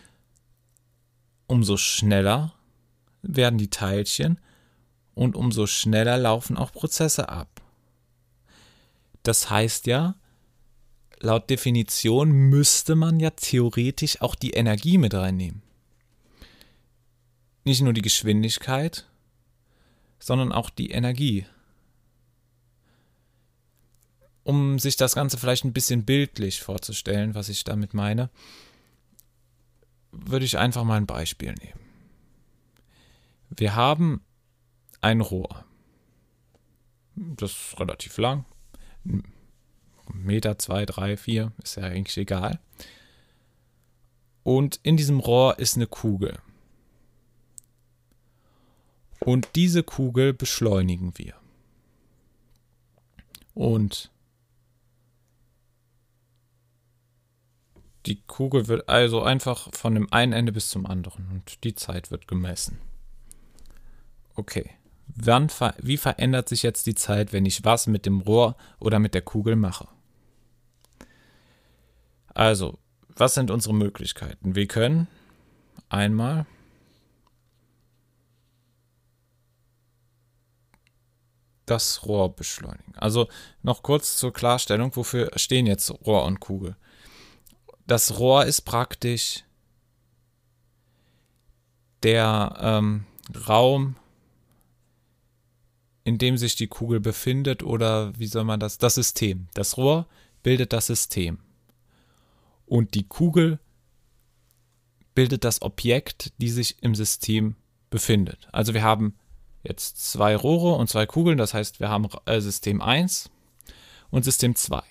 umso 1.47 1.77
schneller 1.77 2.55
werden 3.23 3.59
die 3.59 3.71
Teilchen 3.71 4.39
und 5.15 5.37
umso 5.37 5.67
schneller 5.67 6.17
laufen 6.17 6.57
auch 6.57 6.73
Prozesse 6.73 7.29
ab. 7.29 7.61
Das 9.23 9.51
heißt 9.51 9.87
ja, 9.87 10.15
laut 11.21 11.51
Definition 11.51 12.31
müsste 12.31 12.95
man 12.95 13.21
ja 13.21 13.31
theoretisch 13.31 14.23
auch 14.23 14.35
die 14.35 14.53
Energie 14.53 14.97
mit 14.97 15.13
reinnehmen. 15.15 15.63
Nicht 17.69 17.83
nur 17.83 17.93
die 17.93 18.01
Geschwindigkeit, 18.01 19.07
sondern 20.19 20.53
auch 20.53 20.71
die 20.71 20.91
Energie. 20.91 21.45
Um 24.43 24.79
sich 24.79 24.97
das 24.97 25.15
Ganze 25.15 25.37
vielleicht 25.37 25.67
ein 25.67 25.75
bisschen 25.75 26.07
bildlich 26.07 26.63
vorzustellen, 26.63 27.35
was 27.35 27.51
ich 27.51 27.65
damit 27.65 27.93
meine, 27.93 28.31
würde 30.13 30.47
ich 30.47 30.57
einfach 30.57 30.83
mal 30.83 30.97
ein 30.97 31.05
Beispiel 31.05 31.53
nehmen. 31.53 31.79
Wir 33.51 33.77
haben 33.77 34.23
ein 35.03 35.21
Rohr. 35.21 35.67
Das 37.17 37.51
ist 37.51 37.79
relativ 37.79 38.17
lang, 38.17 38.47
Meter, 40.15 40.59
zwei, 40.59 40.87
drei, 40.87 41.19
vier, 41.19 41.53
ist 41.63 41.77
ja 41.77 41.83
eigentlich 41.83 42.17
egal. 42.17 42.61
Und 44.43 44.81
in 44.85 44.97
diesem 44.97 45.21
Rohr 45.21 45.59
ist 45.59 45.77
eine 45.77 45.87
Kugel. 45.87 46.41
Und 49.21 49.49
diese 49.57 49.83
Kugel 49.83 50.33
beschleunigen 50.33 51.17
wir. 51.17 51.35
Und 53.55 54.11
die 58.07 58.23
Kugel 58.23 58.69
wird 58.69 58.89
also 58.89 59.23
einfach 59.23 59.69
von 59.75 59.95
dem 59.95 60.13
einen 60.13 60.33
Ende 60.33 60.53
bis 60.53 60.71
zum 60.71 60.87
anderen 60.87 61.29
und 61.31 61.65
die 61.65 61.75
Zeit 61.75 62.11
wird 62.11 62.29
gemessen. 62.29 62.79
Okay. 64.35 64.71
Wann, 65.09 65.51
wie 65.79 65.97
verändert 65.97 66.49
sich 66.49 66.63
jetzt 66.63 66.87
die 66.87 66.95
Zeit, 66.95 67.33
wenn 67.33 67.47
ich 67.47 67.65
was 67.65 67.87
mit 67.87 68.07
dem 68.07 68.21
Rohr 68.21 68.57
oder 68.79 68.99
mit 68.99 69.15
der 69.15 69.23
Kugel 69.23 69.57
mache? 69.57 69.89
Also, 72.35 72.79
was 73.09 73.35
sind 73.35 73.51
unsere 73.51 73.75
Möglichkeiten? 73.75 74.55
Wir 74.55 74.69
können 74.69 75.09
einmal 75.89 76.47
das 81.71 82.07
Rohr 82.07 82.35
beschleunigen. 82.35 82.95
Also 82.97 83.29
noch 83.63 83.83
kurz 83.83 84.17
zur 84.17 84.33
Klarstellung, 84.33 84.95
wofür 84.97 85.31
stehen 85.37 85.67
jetzt 85.67 85.91
Rohr 86.07 86.25
und 86.25 86.41
Kugel? 86.41 86.77
Das 87.87 88.19
Rohr 88.19 88.45
ist 88.45 88.63
praktisch 88.63 89.45
der 92.03 92.57
ähm, 92.61 93.07
Raum, 93.49 93.97
in 96.05 96.19
dem 96.19 96.39
sich 96.39 96.57
die 96.57 96.69
Kugel 96.69 97.01
befindet 97.01 97.63
oder 97.63 98.19
wie 98.19 98.27
soll 98.27 98.45
man 98.45 98.61
das? 98.61 98.79
Das 98.79 98.95
System. 98.95 99.49
Das 99.55 99.77
Rohr 99.77 100.07
bildet 100.43 100.73
das 100.73 100.87
System 100.87 101.39
und 102.69 102.95
die 102.95 103.05
Kugel 103.05 103.59
bildet 105.15 105.45
das 105.45 105.63
Objekt, 105.63 106.33
die 106.39 106.49
sich 106.49 106.83
im 106.83 106.95
System 106.95 107.57
befindet. 107.91 108.49
Also 108.53 108.75
wir 108.75 108.83
haben 108.83 109.17
jetzt 109.69 110.11
zwei 110.11 110.35
Rohre 110.35 110.75
und 110.75 110.89
zwei 110.89 111.07
Kugeln, 111.07 111.39
das 111.39 111.55
heißt, 111.55 111.81
wir 111.81 111.89
haben 111.89 112.09
äh, 112.27 112.41
System 112.41 112.81
1 112.81 113.31
und 114.11 114.25
System 114.25 114.55
2 114.55 114.83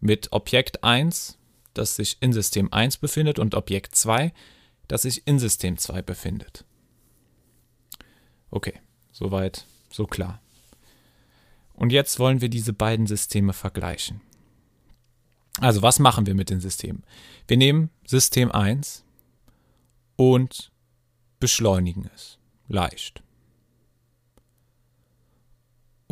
mit 0.00 0.32
Objekt 0.32 0.84
1, 0.84 1.38
das 1.74 1.96
sich 1.96 2.18
in 2.20 2.32
System 2.32 2.72
1 2.72 2.98
befindet 2.98 3.38
und 3.38 3.54
Objekt 3.54 3.96
2, 3.96 4.32
das 4.88 5.02
sich 5.02 5.26
in 5.26 5.38
System 5.38 5.78
2 5.78 6.02
befindet. 6.02 6.64
Okay, 8.50 8.74
soweit, 9.12 9.64
so 9.90 10.06
klar. 10.06 10.40
Und 11.74 11.90
jetzt 11.90 12.18
wollen 12.18 12.40
wir 12.40 12.50
diese 12.50 12.74
beiden 12.74 13.06
Systeme 13.06 13.54
vergleichen. 13.54 14.20
Also 15.58 15.82
was 15.82 15.98
machen 15.98 16.26
wir 16.26 16.34
mit 16.34 16.50
den 16.50 16.60
Systemen? 16.60 17.02
Wir 17.46 17.56
nehmen 17.56 17.90
System 18.06 18.52
1 18.52 19.04
und 20.16 20.70
beschleunigen 21.40 22.10
es 22.14 22.38
leicht. 22.68 23.22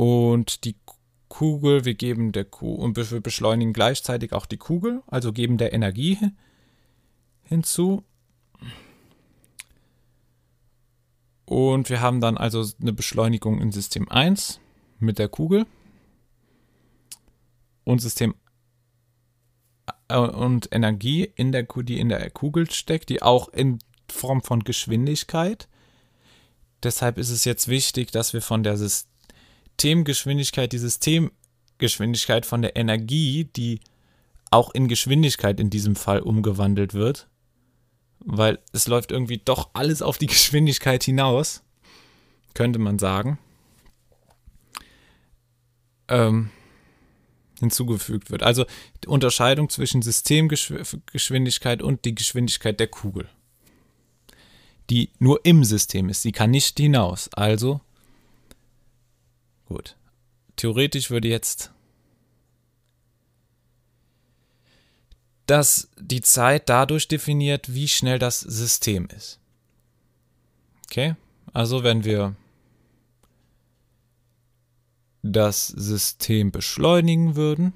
Und 0.01 0.65
die 0.65 0.77
Kugel, 1.29 1.85
wir 1.85 1.93
geben 1.93 2.33
der 2.33 2.47
Kugel 2.47 2.83
und 2.83 2.97
wir 2.97 3.21
beschleunigen 3.21 3.75
gleichzeitig 3.75 4.33
auch 4.33 4.47
die 4.47 4.57
Kugel, 4.57 5.03
also 5.09 5.31
geben 5.31 5.59
der 5.59 5.75
Energie 5.75 6.17
hinzu. 7.43 8.03
Und 11.45 11.91
wir 11.91 12.01
haben 12.01 12.23
dann 12.23 12.39
also 12.39 12.65
eine 12.81 12.95
Beschleunigung 12.95 13.61
in 13.61 13.73
System 13.73 14.09
1 14.09 14.59
mit 15.01 15.19
der 15.19 15.29
Kugel 15.29 15.67
und 17.85 17.99
System 17.99 18.35
äh, 20.09 20.17
und 20.17 20.73
Energie 20.73 21.31
in 21.37 21.53
der, 21.53 21.65
die 21.65 22.01
in 22.01 22.09
der 22.09 22.31
Kugel 22.31 22.71
steckt, 22.71 23.11
die 23.11 23.21
auch 23.21 23.51
in 23.51 23.81
Form 24.09 24.43
von 24.43 24.65
Geschwindigkeit. 24.65 25.69
Deshalb 26.83 27.19
ist 27.19 27.29
es 27.29 27.45
jetzt 27.45 27.69
wichtig, 27.69 28.13
dass 28.13 28.33
wir 28.33 28.41
von 28.41 28.63
der 28.63 28.79
Systemgeschwindigkeit, 29.81 30.73
die 30.73 30.79
Systemgeschwindigkeit 30.79 32.45
von 32.45 32.61
der 32.61 32.77
Energie, 32.77 33.45
die 33.45 33.81
auch 34.51 34.75
in 34.75 34.89
Geschwindigkeit 34.89 35.59
in 35.59 35.71
diesem 35.71 35.97
Fall 35.97 36.21
umgewandelt 36.21 36.93
wird, 36.93 37.29
weil 38.19 38.59
es 38.73 38.89
läuft 38.89 39.11
irgendwie 39.11 39.39
doch 39.39 39.71
alles 39.73 40.03
auf 40.03 40.19
die 40.19 40.27
Geschwindigkeit 40.27 41.03
hinaus, 41.03 41.63
könnte 42.53 42.79
man 42.79 42.99
sagen, 42.99 43.39
ähm, 46.09 46.51
hinzugefügt 47.59 48.31
wird. 48.31 48.43
Also 48.43 48.67
die 49.03 49.09
Unterscheidung 49.09 49.71
zwischen 49.71 50.03
Systemgeschwindigkeit 50.03 51.83
und 51.83 52.05
die 52.05 52.15
Geschwindigkeit 52.15 52.79
der 52.79 52.89
Kugel 52.89 53.31
die 54.91 55.11
nur 55.21 55.45
im 55.45 55.63
System 55.63 56.09
ist. 56.09 56.23
Sie 56.23 56.33
kann 56.33 56.51
nicht 56.51 56.77
hinaus. 56.77 57.31
Also, 57.33 57.81
gut. 59.71 59.97
Theoretisch 60.57 61.11
würde 61.11 61.29
jetzt 61.29 61.73
dass 65.51 65.89
die 65.99 66.21
Zeit 66.21 66.69
dadurch 66.69 67.09
definiert, 67.09 67.75
wie 67.75 67.89
schnell 67.89 68.21
das 68.21 68.39
System 68.39 69.09
ist. 69.09 69.41
Okay? 70.87 71.17
Also 71.53 71.83
wenn 71.83 72.05
wir 72.05 72.37
das 75.25 75.67
System 75.67 76.53
beschleunigen 76.53 77.35
würden, 77.35 77.73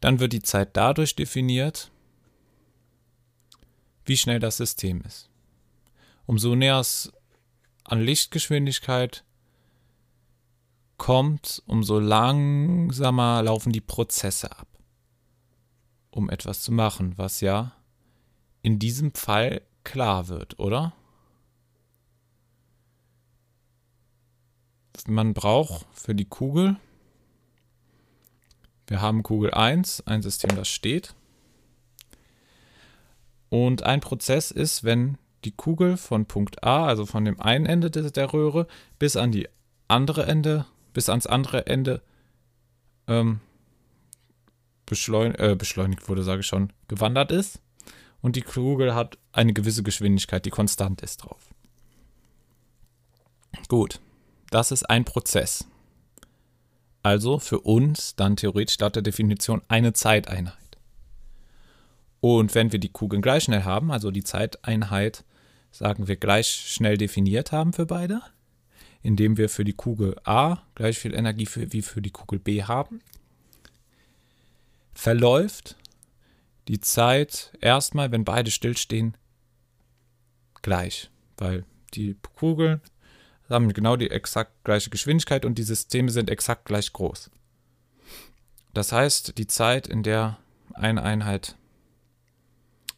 dann 0.00 0.18
wird 0.18 0.32
die 0.32 0.40
Zeit 0.40 0.78
dadurch 0.78 1.14
definiert, 1.14 1.90
wie 4.06 4.16
schnell 4.16 4.40
das 4.40 4.56
System 4.56 5.02
ist. 5.02 5.28
Umso 6.24 6.54
näher 6.54 6.80
es 6.80 7.12
an 7.84 8.00
Lichtgeschwindigkeit 8.00 9.24
kommt, 10.96 11.62
umso 11.66 11.98
langsamer 11.98 13.42
laufen 13.42 13.72
die 13.72 13.80
Prozesse 13.80 14.56
ab, 14.56 14.68
um 16.10 16.30
etwas 16.30 16.62
zu 16.62 16.72
machen, 16.72 17.18
was 17.18 17.40
ja 17.40 17.72
in 18.62 18.78
diesem 18.78 19.12
Fall 19.14 19.62
klar 19.84 20.28
wird, 20.28 20.58
oder? 20.58 20.94
Man 25.08 25.34
braucht 25.34 25.86
für 25.92 26.14
die 26.14 26.26
Kugel, 26.26 26.76
wir 28.86 29.00
haben 29.00 29.22
Kugel 29.22 29.52
1, 29.52 30.06
ein 30.06 30.22
System, 30.22 30.54
das 30.54 30.68
steht. 30.68 31.14
Und 33.48 33.82
ein 33.82 34.00
Prozess 34.00 34.50
ist, 34.50 34.84
wenn 34.84 35.18
die 35.44 35.52
Kugel 35.52 35.96
von 35.96 36.26
Punkt 36.26 36.64
A, 36.64 36.86
also 36.86 37.06
von 37.06 37.24
dem 37.24 37.40
einen 37.40 37.66
Ende 37.66 37.90
der 37.90 38.32
Röhre, 38.32 38.66
bis 38.98 39.16
an 39.16 39.32
die 39.32 39.48
andere 39.88 40.26
Ende, 40.26 40.66
bis 40.92 41.08
ans 41.08 41.26
andere 41.26 41.66
Ende 41.66 42.02
ähm, 43.08 43.40
beschleun 44.86 45.34
äh, 45.34 45.56
beschleunigt 45.58 46.08
wurde, 46.08 46.22
sage 46.22 46.40
ich 46.40 46.46
schon, 46.46 46.72
gewandert 46.88 47.32
ist. 47.32 47.60
Und 48.20 48.36
die 48.36 48.42
Kugel 48.42 48.94
hat 48.94 49.18
eine 49.32 49.52
gewisse 49.52 49.82
Geschwindigkeit, 49.82 50.44
die 50.46 50.50
konstant 50.50 51.02
ist 51.02 51.18
drauf. 51.18 51.50
Gut, 53.68 54.00
das 54.50 54.70
ist 54.70 54.88
ein 54.88 55.04
Prozess. 55.04 55.66
Also 57.02 57.38
für 57.40 57.60
uns 57.60 58.14
dann 58.14 58.36
theoretisch 58.36 58.78
laut 58.78 58.94
der 58.94 59.02
Definition 59.02 59.60
eine 59.68 59.92
Zeiteinheit. 59.92 60.56
Und 62.20 62.54
wenn 62.54 62.70
wir 62.70 62.78
die 62.78 62.92
Kugeln 62.92 63.20
gleich 63.20 63.44
schnell 63.44 63.64
haben, 63.64 63.90
also 63.90 64.12
die 64.12 64.22
Zeiteinheit, 64.22 65.24
sagen 65.72 66.06
wir, 66.06 66.16
gleich 66.16 66.48
schnell 66.48 66.96
definiert 66.96 67.50
haben 67.50 67.72
für 67.72 67.86
beide, 67.86 68.20
indem 69.02 69.36
wir 69.36 69.48
für 69.48 69.64
die 69.64 69.72
Kugel 69.72 70.16
A 70.24 70.58
gleich 70.74 70.98
viel 70.98 71.14
Energie 71.14 71.46
für, 71.46 71.72
wie 71.72 71.82
für 71.82 72.02
die 72.02 72.10
Kugel 72.10 72.38
B 72.38 72.62
haben, 72.62 73.00
verläuft 74.94 75.76
die 76.68 76.80
Zeit 76.80 77.52
erstmal, 77.60 78.12
wenn 78.12 78.24
beide 78.24 78.50
stillstehen, 78.50 79.16
gleich, 80.60 81.10
weil 81.38 81.64
die 81.94 82.16
Kugeln 82.36 82.80
haben 83.48 83.72
genau 83.72 83.96
die 83.96 84.10
exakt 84.10 84.52
gleiche 84.64 84.90
Geschwindigkeit 84.90 85.44
und 85.44 85.58
die 85.58 85.62
Systeme 85.62 86.10
sind 86.10 86.30
exakt 86.30 86.64
gleich 86.64 86.92
groß. 86.92 87.30
Das 88.72 88.92
heißt, 88.92 89.36
die 89.36 89.46
Zeit, 89.46 89.86
in 89.86 90.02
der 90.02 90.38
eine 90.72 91.02
Einheit 91.02 91.56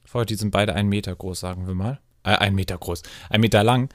folgt, 0.04 0.30
die 0.30 0.36
sind 0.36 0.52
beide 0.52 0.74
einen 0.74 0.88
Meter 0.88 1.16
groß, 1.16 1.40
sagen 1.40 1.66
wir 1.66 1.74
mal. 1.74 2.00
Äh, 2.24 2.36
ein 2.36 2.54
Meter 2.54 2.78
groß, 2.78 3.02
ein 3.30 3.40
Meter 3.40 3.62
lang. 3.62 3.92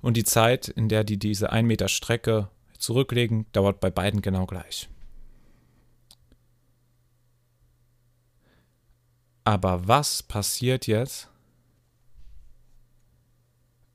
Und 0.00 0.16
die 0.16 0.24
Zeit, 0.24 0.68
in 0.68 0.88
der 0.88 1.04
die 1.04 1.18
diese 1.18 1.50
ein 1.52 1.66
Meter 1.66 1.88
Strecke 1.88 2.50
zurücklegen, 2.78 3.46
dauert 3.52 3.80
bei 3.80 3.90
beiden 3.90 4.22
genau 4.22 4.46
gleich. 4.46 4.88
Aber 9.44 9.86
was 9.86 10.22
passiert 10.22 10.86
jetzt, 10.86 11.30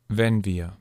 wenn 0.07 0.45
wir 0.45 0.77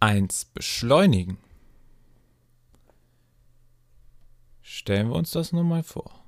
eins 0.00 0.46
beschleunigen? 0.46 1.38
Stellen 4.62 5.10
wir 5.10 5.16
uns 5.16 5.30
das 5.30 5.52
nur 5.52 5.64
mal 5.64 5.82
vor. 5.82 6.19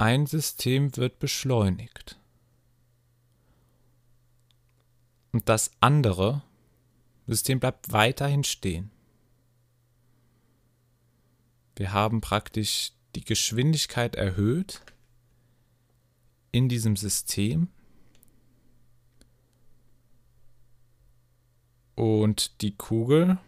Ein 0.00 0.26
System 0.26 0.96
wird 0.96 1.18
beschleunigt. 1.18 2.20
Und 5.32 5.48
das 5.48 5.72
andere 5.80 6.42
System 7.26 7.58
bleibt 7.58 7.90
weiterhin 7.90 8.44
stehen. 8.44 8.92
Wir 11.74 11.92
haben 11.92 12.20
praktisch 12.20 12.92
die 13.16 13.24
Geschwindigkeit 13.24 14.14
erhöht 14.14 14.82
in 16.52 16.68
diesem 16.68 16.94
System. 16.94 17.66
Und 21.96 22.62
die 22.62 22.76
Kugel 22.76 23.38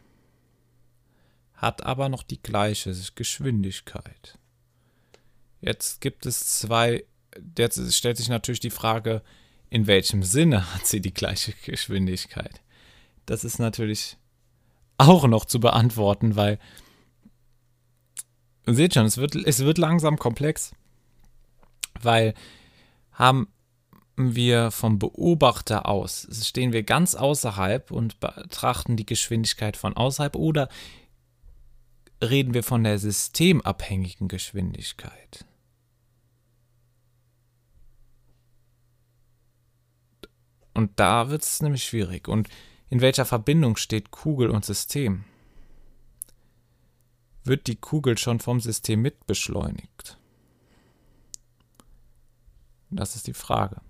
hat 1.54 1.84
aber 1.84 2.08
noch 2.08 2.24
die 2.24 2.42
gleiche 2.42 2.92
Geschwindigkeit. 3.14 4.39
Jetzt 5.60 6.00
gibt 6.00 6.26
es 6.26 6.58
zwei, 6.58 7.04
jetzt 7.56 7.94
stellt 7.94 8.16
sich 8.16 8.28
natürlich 8.28 8.60
die 8.60 8.70
Frage, 8.70 9.22
in 9.68 9.86
welchem 9.86 10.22
Sinne 10.22 10.74
hat 10.74 10.86
sie 10.86 11.00
die 11.00 11.14
gleiche 11.14 11.52
Geschwindigkeit? 11.64 12.60
Das 13.26 13.44
ist 13.44 13.58
natürlich 13.58 14.16
auch 14.98 15.26
noch 15.26 15.44
zu 15.44 15.60
beantworten, 15.60 16.36
weil 16.36 16.58
ihr 18.66 18.74
seht 18.74 18.94
schon, 18.94 19.06
es 19.06 19.18
wird, 19.18 19.34
es 19.34 19.60
wird 19.60 19.78
langsam 19.78 20.18
komplex, 20.18 20.72
weil 22.00 22.34
haben 23.12 23.48
wir 24.16 24.70
vom 24.70 24.98
Beobachter 24.98 25.86
aus, 25.86 26.28
stehen 26.42 26.72
wir 26.72 26.82
ganz 26.82 27.14
außerhalb 27.14 27.90
und 27.90 28.20
betrachten 28.20 28.96
die 28.96 29.06
Geschwindigkeit 29.06 29.76
von 29.76 29.96
außerhalb 29.96 30.36
oder 30.36 30.68
reden 32.22 32.52
wir 32.52 32.62
von 32.62 32.84
der 32.84 32.98
systemabhängigen 32.98 34.28
Geschwindigkeit? 34.28 35.46
Und 40.80 40.98
da 40.98 41.28
wird 41.28 41.42
es 41.42 41.60
nämlich 41.60 41.84
schwierig. 41.84 42.26
Und 42.26 42.48
in 42.88 43.02
welcher 43.02 43.26
Verbindung 43.26 43.76
steht 43.76 44.10
Kugel 44.10 44.48
und 44.48 44.64
System? 44.64 45.26
Wird 47.44 47.66
die 47.66 47.76
Kugel 47.76 48.16
schon 48.16 48.40
vom 48.40 48.60
System 48.60 49.02
mitbeschleunigt? 49.02 50.16
Das 52.88 53.14
ist 53.14 53.26
die 53.26 53.34
Frage. 53.34 53.82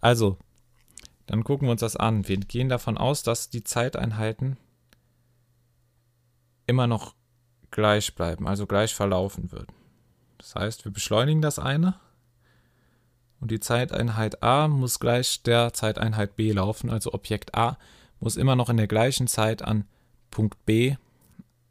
Also, 0.00 0.38
dann 1.26 1.42
gucken 1.42 1.66
wir 1.66 1.72
uns 1.72 1.80
das 1.80 1.96
an. 1.96 2.28
Wir 2.28 2.36
gehen 2.36 2.68
davon 2.68 2.96
aus, 2.96 3.24
dass 3.24 3.50
die 3.50 3.64
Zeiteinheiten 3.64 4.56
immer 6.68 6.86
noch 6.86 7.16
gleich 7.72 8.14
bleiben, 8.14 8.46
also 8.46 8.68
gleich 8.68 8.94
verlaufen 8.94 9.50
wird. 9.50 9.68
Das 10.36 10.54
heißt, 10.54 10.84
wir 10.84 10.92
beschleunigen 10.92 11.42
das 11.42 11.58
eine 11.58 11.98
und 13.40 13.50
die 13.50 13.60
Zeiteinheit 13.60 14.42
A 14.42 14.68
muss 14.68 14.98
gleich 14.98 15.42
der 15.42 15.72
Zeiteinheit 15.72 16.36
B 16.36 16.52
laufen, 16.52 16.90
also 16.90 17.12
Objekt 17.12 17.54
A 17.54 17.78
muss 18.20 18.36
immer 18.36 18.56
noch 18.56 18.68
in 18.68 18.76
der 18.76 18.88
gleichen 18.88 19.28
Zeit 19.28 19.62
an 19.62 19.84
Punkt 20.30 20.64
B, 20.66 20.96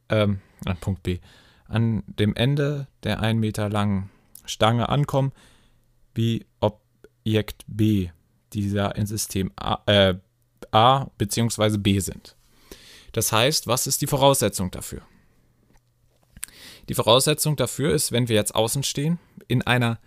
ähm, 0.09 0.39
an 0.65 0.77
Punkt 0.77 1.03
B, 1.03 1.19
an 1.67 2.03
dem 2.07 2.35
Ende 2.35 2.87
der 3.03 3.19
1 3.19 3.39
Meter 3.39 3.69
langen 3.69 4.09
Stange 4.45 4.89
ankommen, 4.89 5.33
wie 6.13 6.45
Objekt 6.61 7.65
B, 7.67 8.09
die 8.53 8.71
da 8.71 8.89
in 8.91 9.05
System 9.05 9.51
A, 9.55 9.79
äh, 9.85 10.15
A 10.71 11.07
bzw. 11.17 11.77
B 11.77 11.99
sind. 11.99 12.35
Das 13.11 13.31
heißt, 13.31 13.67
was 13.67 13.87
ist 13.87 14.01
die 14.01 14.07
Voraussetzung 14.07 14.71
dafür? 14.71 15.01
Die 16.89 16.93
Voraussetzung 16.93 17.55
dafür 17.55 17.93
ist, 17.93 18.11
wenn 18.11 18.29
wir 18.29 18.35
jetzt 18.35 18.55
außen 18.55 18.83
stehen, 18.83 19.19
in 19.47 19.61
einer, 19.61 19.99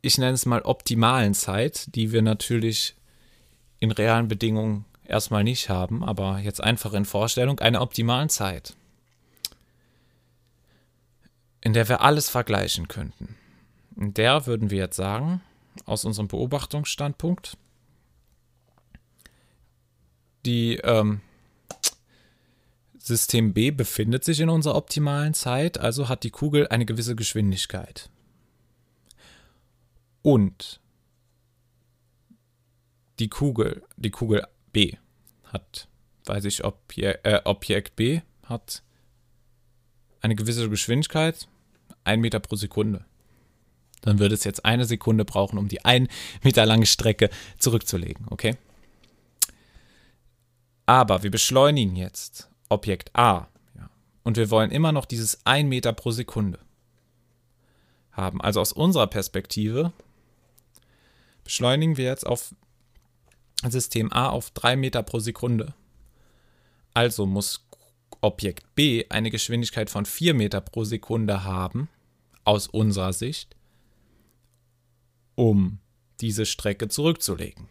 ich 0.00 0.18
nenne 0.18 0.34
es 0.34 0.46
mal 0.46 0.62
optimalen 0.62 1.34
Zeit, 1.34 1.94
die 1.94 2.12
wir 2.12 2.22
natürlich 2.22 2.94
in 3.80 3.90
realen 3.90 4.28
Bedingungen 4.28 4.84
erstmal 5.04 5.44
nicht 5.44 5.68
haben, 5.68 6.04
aber 6.04 6.38
jetzt 6.38 6.62
einfach 6.62 6.92
in 6.92 7.04
Vorstellung, 7.04 7.58
einer 7.60 7.80
optimalen 7.80 8.28
Zeit, 8.28 8.74
in 11.60 11.72
der 11.72 11.88
wir 11.88 12.02
alles 12.02 12.28
vergleichen 12.28 12.88
könnten. 12.88 13.36
In 13.96 14.14
der 14.14 14.46
würden 14.46 14.70
wir 14.70 14.78
jetzt 14.78 14.96
sagen, 14.96 15.40
aus 15.84 16.04
unserem 16.04 16.28
Beobachtungsstandpunkt, 16.28 17.56
die 20.44 20.76
ähm, 20.76 21.20
System 22.98 23.54
B 23.54 23.70
befindet 23.70 24.24
sich 24.24 24.40
in 24.40 24.50
unserer 24.50 24.76
optimalen 24.76 25.34
Zeit, 25.34 25.78
also 25.78 26.08
hat 26.08 26.22
die 26.22 26.30
Kugel 26.30 26.68
eine 26.68 26.86
gewisse 26.86 27.16
Geschwindigkeit. 27.16 28.08
Und 30.22 30.80
die 33.18 33.28
Kugel, 33.28 33.82
die 33.96 34.10
Kugel 34.10 34.46
B 34.72 34.96
hat, 35.44 35.88
weiß 36.26 36.44
ich, 36.44 36.64
Objek 36.64 37.20
äh, 37.24 37.40
Objekt 37.44 37.96
B 37.96 38.20
hat 38.44 38.82
eine 40.20 40.34
gewisse 40.34 40.68
Geschwindigkeit, 40.68 41.48
ein 42.04 42.20
Meter 42.20 42.40
pro 42.40 42.56
Sekunde. 42.56 43.04
Dann 44.02 44.18
würde 44.18 44.34
es 44.34 44.44
jetzt 44.44 44.64
eine 44.64 44.84
Sekunde 44.84 45.24
brauchen, 45.24 45.58
um 45.58 45.68
die 45.68 45.84
ein 45.84 46.08
Meter 46.42 46.66
lange 46.66 46.86
Strecke 46.86 47.30
zurückzulegen, 47.58 48.26
okay? 48.30 48.56
Aber 50.86 51.22
wir 51.22 51.30
beschleunigen 51.30 51.96
jetzt 51.96 52.48
Objekt 52.68 53.14
A. 53.14 53.48
Ja, 53.76 53.90
und 54.22 54.36
wir 54.36 54.50
wollen 54.50 54.70
immer 54.70 54.92
noch 54.92 55.04
dieses 55.04 55.44
1 55.44 55.68
Meter 55.68 55.92
pro 55.92 56.10
Sekunde 56.10 56.60
haben. 58.12 58.40
Also 58.40 58.60
aus 58.60 58.72
unserer 58.72 59.06
Perspektive 59.06 59.92
beschleunigen 61.48 61.96
wir 61.96 62.04
jetzt 62.04 62.26
auf 62.26 62.54
System 63.66 64.12
A 64.12 64.28
auf 64.28 64.50
3 64.50 64.76
Meter 64.76 65.02
pro 65.02 65.18
Sekunde. 65.18 65.74
Also 66.92 67.24
muss 67.24 67.66
Objekt 68.20 68.74
B 68.74 69.06
eine 69.08 69.30
Geschwindigkeit 69.30 69.88
von 69.88 70.04
4 70.04 70.34
Meter 70.34 70.60
pro 70.60 70.84
Sekunde 70.84 71.44
haben, 71.44 71.88
aus 72.44 72.66
unserer 72.66 73.14
Sicht, 73.14 73.56
um 75.36 75.78
diese 76.20 76.44
Strecke 76.44 76.88
zurückzulegen. 76.88 77.66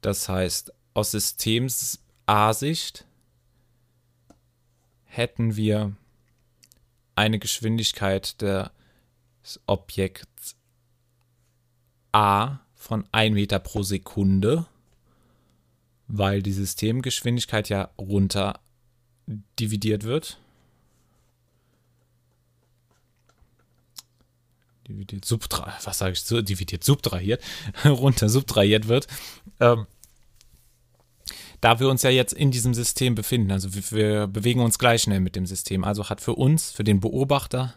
Das 0.00 0.28
heißt, 0.28 0.72
aus 0.94 1.12
Systems 1.12 2.02
A-Sicht 2.26 3.06
hätten 5.04 5.54
wir 5.54 5.94
eine 7.14 7.38
Geschwindigkeit 7.38 8.40
des 8.40 8.70
Objekts 9.66 10.57
A 12.12 12.58
von 12.74 13.04
1 13.12 13.34
Meter 13.34 13.58
pro 13.58 13.82
Sekunde, 13.82 14.66
weil 16.06 16.42
die 16.42 16.52
Systemgeschwindigkeit 16.52 17.68
ja 17.68 17.90
runter 17.98 18.60
dividiert 19.58 20.04
wird. 20.04 20.38
Dividiert, 24.86 25.24
subtra, 25.24 25.76
was 25.84 25.98
sage 25.98 26.12
ich 26.12 26.22
so, 26.22 26.40
dividiert, 26.40 26.82
subtrahiert, 26.82 27.42
runter 27.84 28.28
subtrahiert 28.30 28.88
wird. 28.88 29.06
Ähm, 29.60 29.86
da 31.60 31.80
wir 31.80 31.88
uns 31.88 32.02
ja 32.02 32.10
jetzt 32.10 32.32
in 32.32 32.50
diesem 32.50 32.72
System 32.72 33.14
befinden, 33.14 33.50
also 33.50 33.74
wir, 33.74 33.90
wir 33.90 34.26
bewegen 34.28 34.60
uns 34.60 34.78
gleich 34.78 35.02
schnell 35.02 35.20
mit 35.20 35.36
dem 35.36 35.44
System, 35.44 35.84
also 35.84 36.08
hat 36.08 36.20
für 36.20 36.34
uns, 36.34 36.70
für 36.70 36.84
den 36.84 37.00
Beobachter, 37.00 37.74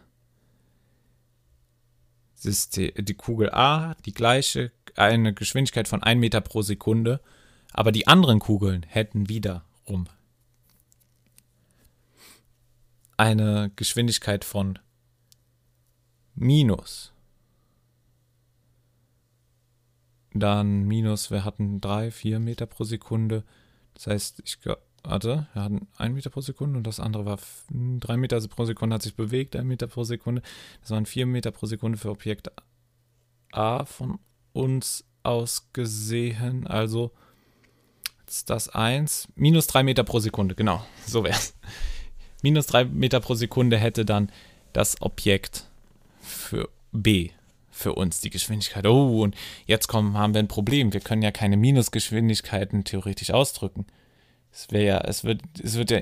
System, 2.42 2.92
die 2.96 3.14
Kugel 3.14 3.50
A 3.52 3.94
die 4.04 4.12
gleiche, 4.12 4.72
eine 4.96 5.32
Geschwindigkeit 5.32 5.88
von 5.88 6.02
1 6.02 6.20
Meter 6.20 6.40
pro 6.40 6.62
Sekunde, 6.62 7.20
aber 7.72 7.92
die 7.92 8.08
anderen 8.08 8.40
Kugeln 8.40 8.84
hätten 8.88 9.28
wiederum 9.28 10.08
eine 13.16 13.70
Geschwindigkeit 13.76 14.44
von 14.44 14.78
minus. 16.34 17.12
Dann 20.34 20.84
minus, 20.84 21.30
wir 21.30 21.44
hatten 21.44 21.80
3, 21.80 22.10
4 22.10 22.40
Meter 22.40 22.66
pro 22.66 22.84
Sekunde. 22.84 23.44
Das 23.94 24.08
heißt, 24.08 24.42
ich 24.44 24.58
warte, 25.04 25.46
wir 25.52 25.62
hatten 25.62 25.86
1 25.98 26.14
Meter 26.14 26.30
pro 26.30 26.40
Sekunde 26.40 26.78
und 26.78 26.86
das 26.86 27.00
andere 27.00 27.24
war 27.24 27.38
3 27.70 28.16
Meter 28.16 28.40
pro 28.48 28.64
Sekunde, 28.64 28.94
hat 28.94 29.02
sich 29.02 29.14
bewegt, 29.14 29.56
1 29.56 29.64
Meter 29.64 29.86
pro 29.86 30.04
Sekunde. 30.04 30.42
Das 30.80 30.90
waren 30.90 31.06
4 31.06 31.26
Meter 31.26 31.50
pro 31.50 31.66
Sekunde 31.66 31.98
für 31.98 32.10
Objekt 32.10 32.50
A 33.52 33.84
von 33.84 34.18
uns 34.52 35.04
aus 35.22 35.68
gesehen. 35.72 36.66
Also 36.66 37.10
ist 38.26 38.48
das 38.50 38.68
1, 38.68 39.28
minus 39.34 39.66
3 39.66 39.82
Meter 39.82 40.04
pro 40.04 40.20
Sekunde, 40.20 40.54
genau, 40.54 40.84
so 41.06 41.24
wäre 41.24 41.36
es. 41.36 41.54
Minus 42.42 42.66
3 42.66 42.86
Meter 42.86 43.20
pro 43.20 43.34
Sekunde 43.34 43.76
hätte 43.76 44.04
dann 44.04 44.30
das 44.72 45.00
Objekt 45.00 45.68
für 46.20 46.68
B 46.92 47.30
für 47.70 47.94
uns 47.94 48.20
die 48.20 48.30
Geschwindigkeit. 48.30 48.86
Oh, 48.86 49.22
und 49.22 49.34
jetzt 49.66 49.88
kommen, 49.88 50.16
haben 50.16 50.34
wir 50.34 50.40
ein 50.40 50.48
Problem. 50.48 50.92
Wir 50.92 51.00
können 51.00 51.22
ja 51.22 51.30
keine 51.30 51.56
Minusgeschwindigkeiten 51.56 52.84
theoretisch 52.84 53.30
ausdrücken. 53.30 53.86
Es 54.52 54.70
wäre 54.70 54.84
ja, 54.84 54.98
es 54.98 55.24
wird, 55.24 55.42
es 55.60 55.76
wird 55.76 55.90
ja, 55.90 56.00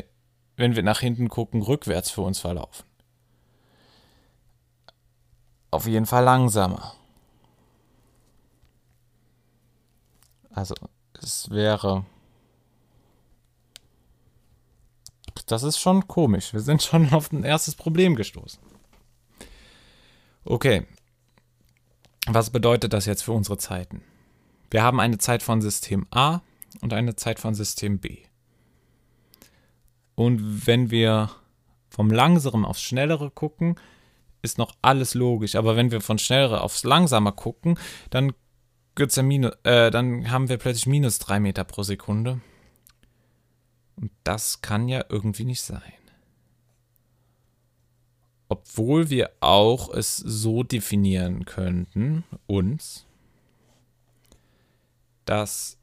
wenn 0.56 0.74
wir 0.76 0.82
nach 0.82 1.00
hinten 1.00 1.28
gucken, 1.28 1.62
rückwärts 1.62 2.10
für 2.10 2.22
uns 2.22 2.40
verlaufen. 2.40 2.84
Auf 5.70 5.86
jeden 5.86 6.06
Fall 6.06 6.24
langsamer. 6.24 6.94
Also, 10.52 10.74
es 11.14 11.48
wäre. 11.50 12.04
Das 15.46 15.62
ist 15.62 15.78
schon 15.78 16.06
komisch. 16.08 16.52
Wir 16.52 16.60
sind 16.60 16.82
schon 16.82 17.12
auf 17.12 17.32
ein 17.32 17.44
erstes 17.44 17.76
Problem 17.76 18.16
gestoßen. 18.16 18.60
Okay, 20.44 20.86
was 22.26 22.50
bedeutet 22.50 22.92
das 22.92 23.06
jetzt 23.06 23.22
für 23.22 23.32
unsere 23.32 23.58
Zeiten? 23.58 24.02
Wir 24.70 24.82
haben 24.82 25.00
eine 25.00 25.18
Zeit 25.18 25.42
von 25.42 25.60
System 25.60 26.06
A 26.10 26.40
und 26.80 26.92
eine 26.92 27.16
Zeit 27.16 27.38
von 27.40 27.54
System 27.54 27.98
B. 27.98 28.18
Und 30.20 30.66
wenn 30.66 30.90
wir 30.90 31.30
vom 31.88 32.10
Langsameren 32.10 32.66
aufs 32.66 32.82
Schnellere 32.82 33.30
gucken, 33.30 33.76
ist 34.42 34.58
noch 34.58 34.74
alles 34.82 35.14
logisch. 35.14 35.54
Aber 35.54 35.76
wenn 35.76 35.90
wir 35.90 36.02
von 36.02 36.18
Schnellere 36.18 36.60
aufs 36.60 36.84
Langsamer 36.84 37.32
gucken, 37.32 37.78
dann, 38.10 38.34
ja 39.16 39.22
minus, 39.22 39.52
äh, 39.62 39.90
dann 39.90 40.30
haben 40.30 40.50
wir 40.50 40.58
plötzlich 40.58 40.84
minus 40.84 41.20
3 41.20 41.40
Meter 41.40 41.64
pro 41.64 41.84
Sekunde. 41.84 42.42
Und 43.96 44.10
das 44.22 44.60
kann 44.60 44.90
ja 44.90 45.06
irgendwie 45.08 45.46
nicht 45.46 45.62
sein 45.62 45.80
obwohl 48.50 49.10
wir 49.10 49.30
auch 49.38 49.94
es 49.94 50.16
so 50.16 50.64
definieren 50.64 51.44
könnten, 51.44 52.24
uns, 52.48 53.06
dass 55.24 55.78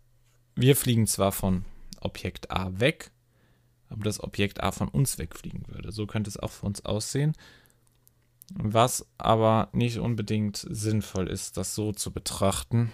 wir 0.53 0.75
fliegen 0.75 1.07
zwar 1.07 1.31
von 1.31 1.63
Objekt 2.01 2.51
A 2.51 2.77
weg, 2.77 3.09
aber 3.89 4.03
das 4.03 4.21
Objekt 4.21 4.63
A 4.63 4.71
von 4.71 4.87
uns 4.87 5.17
wegfliegen 5.17 5.65
würde. 5.67 5.91
So 5.91 6.07
könnte 6.07 6.29
es 6.29 6.37
auch 6.37 6.51
für 6.51 6.65
uns 6.65 6.85
aussehen. 6.85 7.33
Was 8.53 9.05
aber 9.17 9.69
nicht 9.73 9.99
unbedingt 9.99 10.65
sinnvoll 10.69 11.27
ist, 11.29 11.57
das 11.57 11.75
so 11.75 11.91
zu 11.91 12.11
betrachten, 12.11 12.91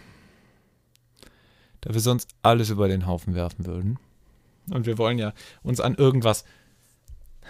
da 1.82 1.94
wir 1.94 2.02
sonst 2.02 2.30
alles 2.42 2.70
über 2.70 2.88
den 2.88 3.06
Haufen 3.06 3.36
werfen 3.36 3.66
würden. 3.66 4.00
Und 4.72 4.86
wir 4.86 4.98
wollen 4.98 5.20
ja 5.20 5.34
uns 5.62 5.80
an 5.80 5.96
irgendwas, 5.96 6.44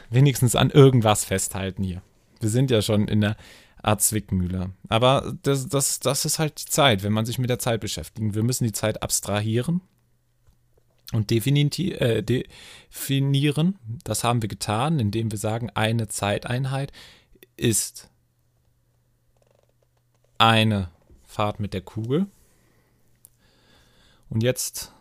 wenigstens 0.09 0.55
an 0.55 0.69
irgendwas 0.69 1.23
festhalten 1.23 1.83
hier 1.83 2.01
wir 2.43 2.49
sind 2.49 2.69
ja 2.69 2.83
schon 2.83 3.07
in 3.07 3.21
der 3.21 3.35
Art 3.81 4.01
Zwickmühle. 4.01 4.71
Aber 4.89 5.33
das, 5.41 5.67
das, 5.67 5.99
das 5.99 6.25
ist 6.25 6.37
halt 6.37 6.61
die 6.61 6.69
Zeit, 6.69 7.03
wenn 7.03 7.13
man 7.13 7.25
sich 7.25 7.39
mit 7.39 7.49
der 7.49 7.59
Zeit 7.59 7.81
beschäftigt. 7.81 8.35
Wir 8.35 8.43
müssen 8.43 8.65
die 8.65 8.71
Zeit 8.71 9.01
abstrahieren 9.01 9.81
und 11.13 11.31
äh, 11.31 12.23
definieren. 12.23 13.79
Das 14.03 14.23
haben 14.23 14.41
wir 14.41 14.49
getan, 14.49 14.99
indem 14.99 15.31
wir 15.31 15.37
sagen, 15.37 15.69
eine 15.69 16.07
Zeiteinheit 16.07 16.91
ist 17.55 18.09
eine 20.37 20.89
Fahrt 21.25 21.59
mit 21.59 21.73
der 21.73 21.81
Kugel. 21.81 22.27
Und 24.29 24.43
jetzt 24.43 24.91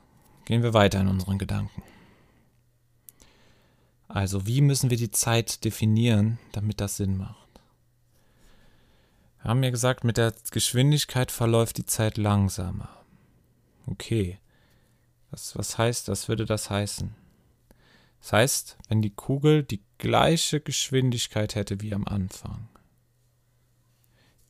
gehen 0.45 0.63
wir 0.63 0.75
weiter 0.75 1.01
in 1.01 1.09
unseren 1.09 1.39
Gedanken. 1.39 1.83
Also, 4.09 4.47
wie 4.47 4.61
müssen 4.61 4.91
wir 4.91 4.99
die 4.99 5.11
Zeit 5.11 5.65
definieren, 5.65 6.39
damit 6.53 6.83
das 6.83 6.99
Sinn 6.99 7.17
macht? 7.17 7.49
Wir 9.41 9.51
haben 9.51 9.63
ja 9.63 9.71
gesagt, 9.71 10.05
mit 10.05 10.19
der 10.19 10.35
Geschwindigkeit 10.51 11.33
verläuft 11.33 11.79
die 11.79 11.87
Zeit 11.87 12.19
langsamer. 12.19 12.91
Okay. 13.87 14.39
Was, 15.33 15.57
was 15.57 15.79
heißt, 15.79 16.09
was 16.09 16.29
würde 16.29 16.45
das 16.45 16.69
heißen? 16.69 17.15
Das 18.21 18.33
heißt, 18.33 18.77
wenn 18.89 19.03
die 19.03 19.15
Kugel 19.15 19.65
die 19.65 19.83
gleiche 19.99 20.61
Geschwindigkeit 20.61 21.55
hätte 21.55 21.81
wie 21.81 21.95
am 21.95 22.07
Anfang, 22.07 22.69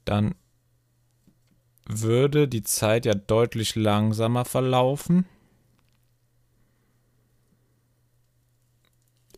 dann 0.04 0.34
würde 1.86 2.48
die 2.48 2.64
Zeit 2.64 3.06
ja 3.06 3.14
deutlich 3.14 3.76
langsamer 3.76 4.44
verlaufen 4.44 5.24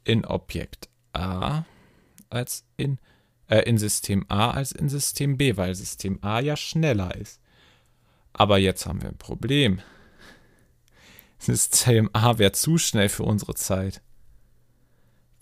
in 0.03 0.25
Objekt 0.25 0.89
A 1.13 1.65
als 2.31 2.65
in, 2.77 2.99
äh, 3.49 3.61
in 3.61 3.77
System 3.77 4.25
A 4.29 4.51
als 4.51 4.73
in 4.73 4.89
System 4.89 5.37
B, 5.37 5.57
weil 5.59 5.75
System 5.75 6.19
A 6.23 6.41
ja 6.41 6.57
schneller 6.57 7.15
ist. 7.15 7.39
Aber 8.33 8.59
jetzt 8.59 8.87
haben 8.87 9.03
wir 9.03 9.11
ein 9.11 9.19
Problem. 9.19 9.81
System 11.45 12.11
A 12.13 12.39
wäre 12.39 12.53
zu 12.53 12.79
schnell 12.79 13.09
für 13.09 13.25
unsere 13.25 13.55
Zeit. 13.55 14.03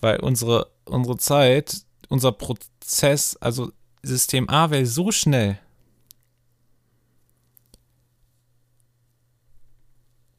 Weil 0.00 0.20
unsere, 0.20 0.70
unsere 0.84 1.16
Zeit, 1.16 1.84
unser 2.08 2.32
Prozess, 2.32 3.36
also 3.36 3.72
System 4.02 4.48
A 4.48 4.70
wäre 4.70 4.86
so 4.86 5.12
schnell. 5.12 5.58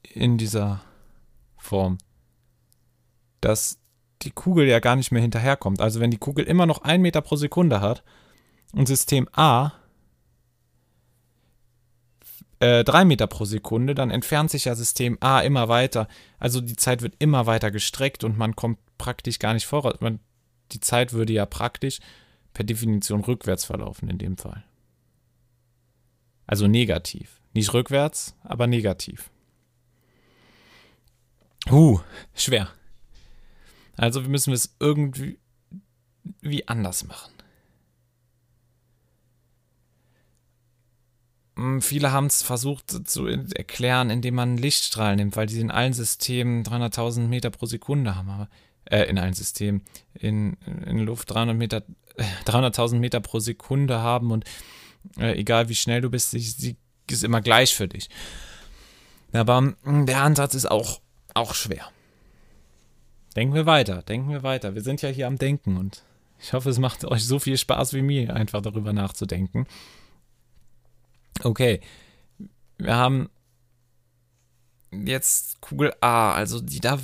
In 0.03 0.37
dieser 0.37 0.81
Form, 1.57 1.97
dass 3.41 3.79
die 4.21 4.31
Kugel 4.31 4.67
ja 4.67 4.79
gar 4.79 4.95
nicht 4.95 5.11
mehr 5.11 5.21
hinterherkommt. 5.21 5.81
Also 5.81 5.99
wenn 5.99 6.11
die 6.11 6.17
Kugel 6.17 6.45
immer 6.45 6.65
noch 6.65 6.83
einen 6.83 7.01
Meter 7.01 7.21
pro 7.21 7.35
Sekunde 7.35 7.81
hat 7.81 8.03
und 8.73 8.87
System 8.87 9.27
A 9.31 9.71
äh, 12.63 12.83
3 12.85 13.03
Meter 13.03 13.27
pro 13.27 13.43
Sekunde, 13.43 13.93
dann 13.93 14.09
entfernt 14.09 14.49
sich 14.49 14.65
ja 14.65 14.75
System 14.75 15.17
A 15.19 15.41
immer 15.41 15.67
weiter. 15.67 16.07
Also 16.39 16.61
die 16.61 16.77
Zeit 16.77 17.01
wird 17.01 17.15
immer 17.19 17.45
weiter 17.45 17.71
gestreckt 17.71 18.23
und 18.23 18.37
man 18.37 18.55
kommt 18.55 18.79
praktisch 18.97 19.39
gar 19.39 19.53
nicht 19.53 19.65
voraus. 19.65 19.95
Man, 19.99 20.19
die 20.71 20.79
Zeit 20.79 21.11
würde 21.11 21.33
ja 21.33 21.45
praktisch 21.45 21.99
per 22.53 22.63
Definition 22.63 23.21
rückwärts 23.21 23.65
verlaufen 23.65 24.09
in 24.09 24.17
dem 24.17 24.37
Fall. 24.37 24.63
Also 26.47 26.67
negativ. 26.67 27.41
Nicht 27.53 27.73
rückwärts, 27.73 28.33
aber 28.43 28.65
negativ. 28.67 29.29
Huh, 31.69 31.99
schwer. 32.33 32.69
Also 33.97 34.21
müssen 34.21 34.51
wir 34.51 34.55
es 34.55 34.75
irgendwie 34.79 35.37
wie 36.41 36.65
anders 36.67 37.03
machen. 37.03 37.32
Viele 41.81 42.11
haben 42.11 42.27
es 42.27 42.41
versucht 42.41 43.07
zu 43.07 43.27
erklären, 43.27 44.09
indem 44.09 44.35
man 44.35 44.57
Lichtstrahlen 44.57 45.17
nimmt, 45.17 45.35
weil 45.35 45.47
die 45.47 45.59
in 45.59 45.71
allen 45.71 45.93
Systemen 45.93 46.63
300.000 46.63 47.27
Meter 47.27 47.49
pro 47.51 47.65
Sekunde 47.65 48.15
haben. 48.15 48.29
Aber, 48.29 48.49
äh, 48.85 49.03
in 49.03 49.17
allen 49.17 49.33
Systemen. 49.33 49.81
In, 50.13 50.57
in 50.85 50.99
Luft 50.99 51.29
300 51.31 51.55
Meter, 51.55 51.83
300.000 52.45 52.95
Meter 52.95 53.19
pro 53.19 53.39
Sekunde 53.39 53.99
haben 53.99 54.31
und 54.31 54.45
äh, 55.17 55.37
egal 55.37 55.69
wie 55.69 55.75
schnell 55.75 56.01
du 56.01 56.09
bist, 56.09 56.31
sie, 56.31 56.39
sie 56.39 56.75
ist 57.09 57.23
immer 57.23 57.41
gleich 57.41 57.75
für 57.75 57.87
dich. 57.87 58.09
Aber 59.31 59.73
hm, 59.83 60.05
der 60.05 60.21
Ansatz 60.21 60.53
ist 60.53 60.69
auch, 60.69 61.01
auch 61.33 61.53
schwer. 61.53 61.89
Denken 63.35 63.55
wir 63.55 63.65
weiter, 63.65 64.03
denken 64.03 64.29
wir 64.29 64.43
weiter. 64.43 64.75
Wir 64.75 64.83
sind 64.83 65.01
ja 65.01 65.09
hier 65.09 65.27
am 65.27 65.37
Denken 65.37 65.77
und 65.77 66.03
ich 66.39 66.53
hoffe, 66.53 66.69
es 66.69 66.77
macht 66.77 67.05
euch 67.05 67.25
so 67.25 67.39
viel 67.39 67.57
Spaß 67.57 67.93
wie 67.93 68.01
mir, 68.01 68.35
einfach 68.35 68.61
darüber 68.61 68.93
nachzudenken. 68.93 69.65
Okay, 71.43 71.81
wir 72.77 72.95
haben 72.95 73.29
jetzt 74.91 75.59
Kugel 75.59 75.93
A, 75.99 76.33
also 76.33 76.61
die 76.61 76.79
da 76.79 76.99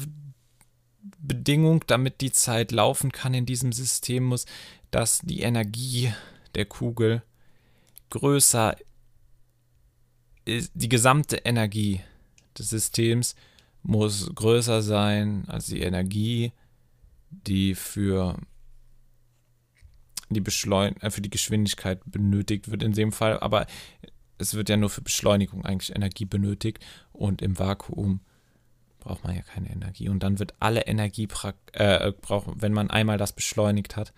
Bedingung, 1.19 1.83
damit 1.87 2.21
die 2.21 2.31
Zeit 2.31 2.71
laufen 2.71 3.11
kann 3.11 3.33
in 3.33 3.45
diesem 3.45 3.73
System, 3.73 4.23
muss, 4.23 4.45
dass 4.91 5.19
die 5.19 5.41
Energie 5.41 6.13
der 6.55 6.65
Kugel 6.65 7.21
größer 8.11 8.75
ist, 10.45 10.71
die 10.73 10.89
gesamte 10.89 11.37
Energie 11.37 12.01
des 12.57 12.69
Systems 12.69 13.35
muss 13.83 14.31
größer 14.33 14.81
sein 14.81 15.45
als 15.47 15.67
die 15.67 15.81
Energie, 15.81 16.53
die 17.29 17.75
für 17.75 18.37
die 20.29 20.41
Beschleun 20.41 20.95
äh, 21.01 21.11
für 21.11 21.21
die 21.21 21.29
Geschwindigkeit 21.29 22.01
benötigt 22.05 22.71
wird 22.71 22.83
in 22.83 22.93
dem 22.93 23.11
Fall. 23.11 23.39
Aber 23.39 23.65
es 24.39 24.53
wird 24.53 24.69
ja 24.69 24.77
nur 24.77 24.89
für 24.89 25.01
Beschleunigung 25.01 25.65
eigentlich 25.65 25.95
Energie 25.95 26.25
benötigt 26.25 26.79
und 27.11 27.41
im 27.41 27.59
Vakuum 27.59 28.21
braucht 28.99 29.23
man 29.23 29.35
ja 29.35 29.41
keine 29.41 29.69
Energie. 29.69 30.09
Und 30.09 30.23
dann 30.23 30.39
wird 30.39 30.53
alle 30.59 30.81
Energie 30.81 31.27
äh, 31.73 32.11
brauchen, 32.11 32.61
wenn 32.61 32.73
man 32.73 32.89
einmal 32.89 33.17
das 33.17 33.33
beschleunigt 33.33 33.95
hat, 33.95 34.13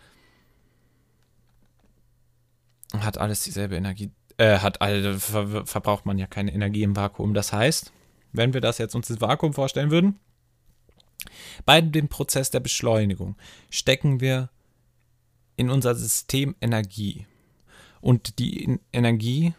hat 2.99 3.17
alles 3.17 3.43
dieselbe 3.43 3.75
Energie, 3.75 4.12
äh, 4.38 4.60
hat 4.60 4.81
alle, 4.81 5.19
ver 5.19 5.65
verbraucht 5.65 6.05
man 6.05 6.17
ja 6.17 6.27
keine 6.27 6.53
Energie 6.53 6.84
im 6.84 6.95
Vakuum. 6.95 7.34
Das 7.34 7.53
heißt, 7.53 7.91
wenn 8.31 8.53
wir 8.53 8.62
das 8.62 8.77
jetzt 8.77 8.95
uns 8.95 9.10
ins 9.10 9.21
Vakuum 9.21 9.53
vorstellen 9.53 9.91
würden, 9.91 10.19
bei 11.65 11.81
dem 11.81 12.07
Prozess 12.10 12.49
der 12.49 12.60
Beschleunigung 12.60 13.36
stecken 13.69 14.19
wir 14.19 14.49
in 15.55 15.69
unser 15.69 15.95
System 15.95 16.55
Energie. 16.60 17.27
Und 18.01 18.39
die 18.39 18.79
Energie 18.91 19.53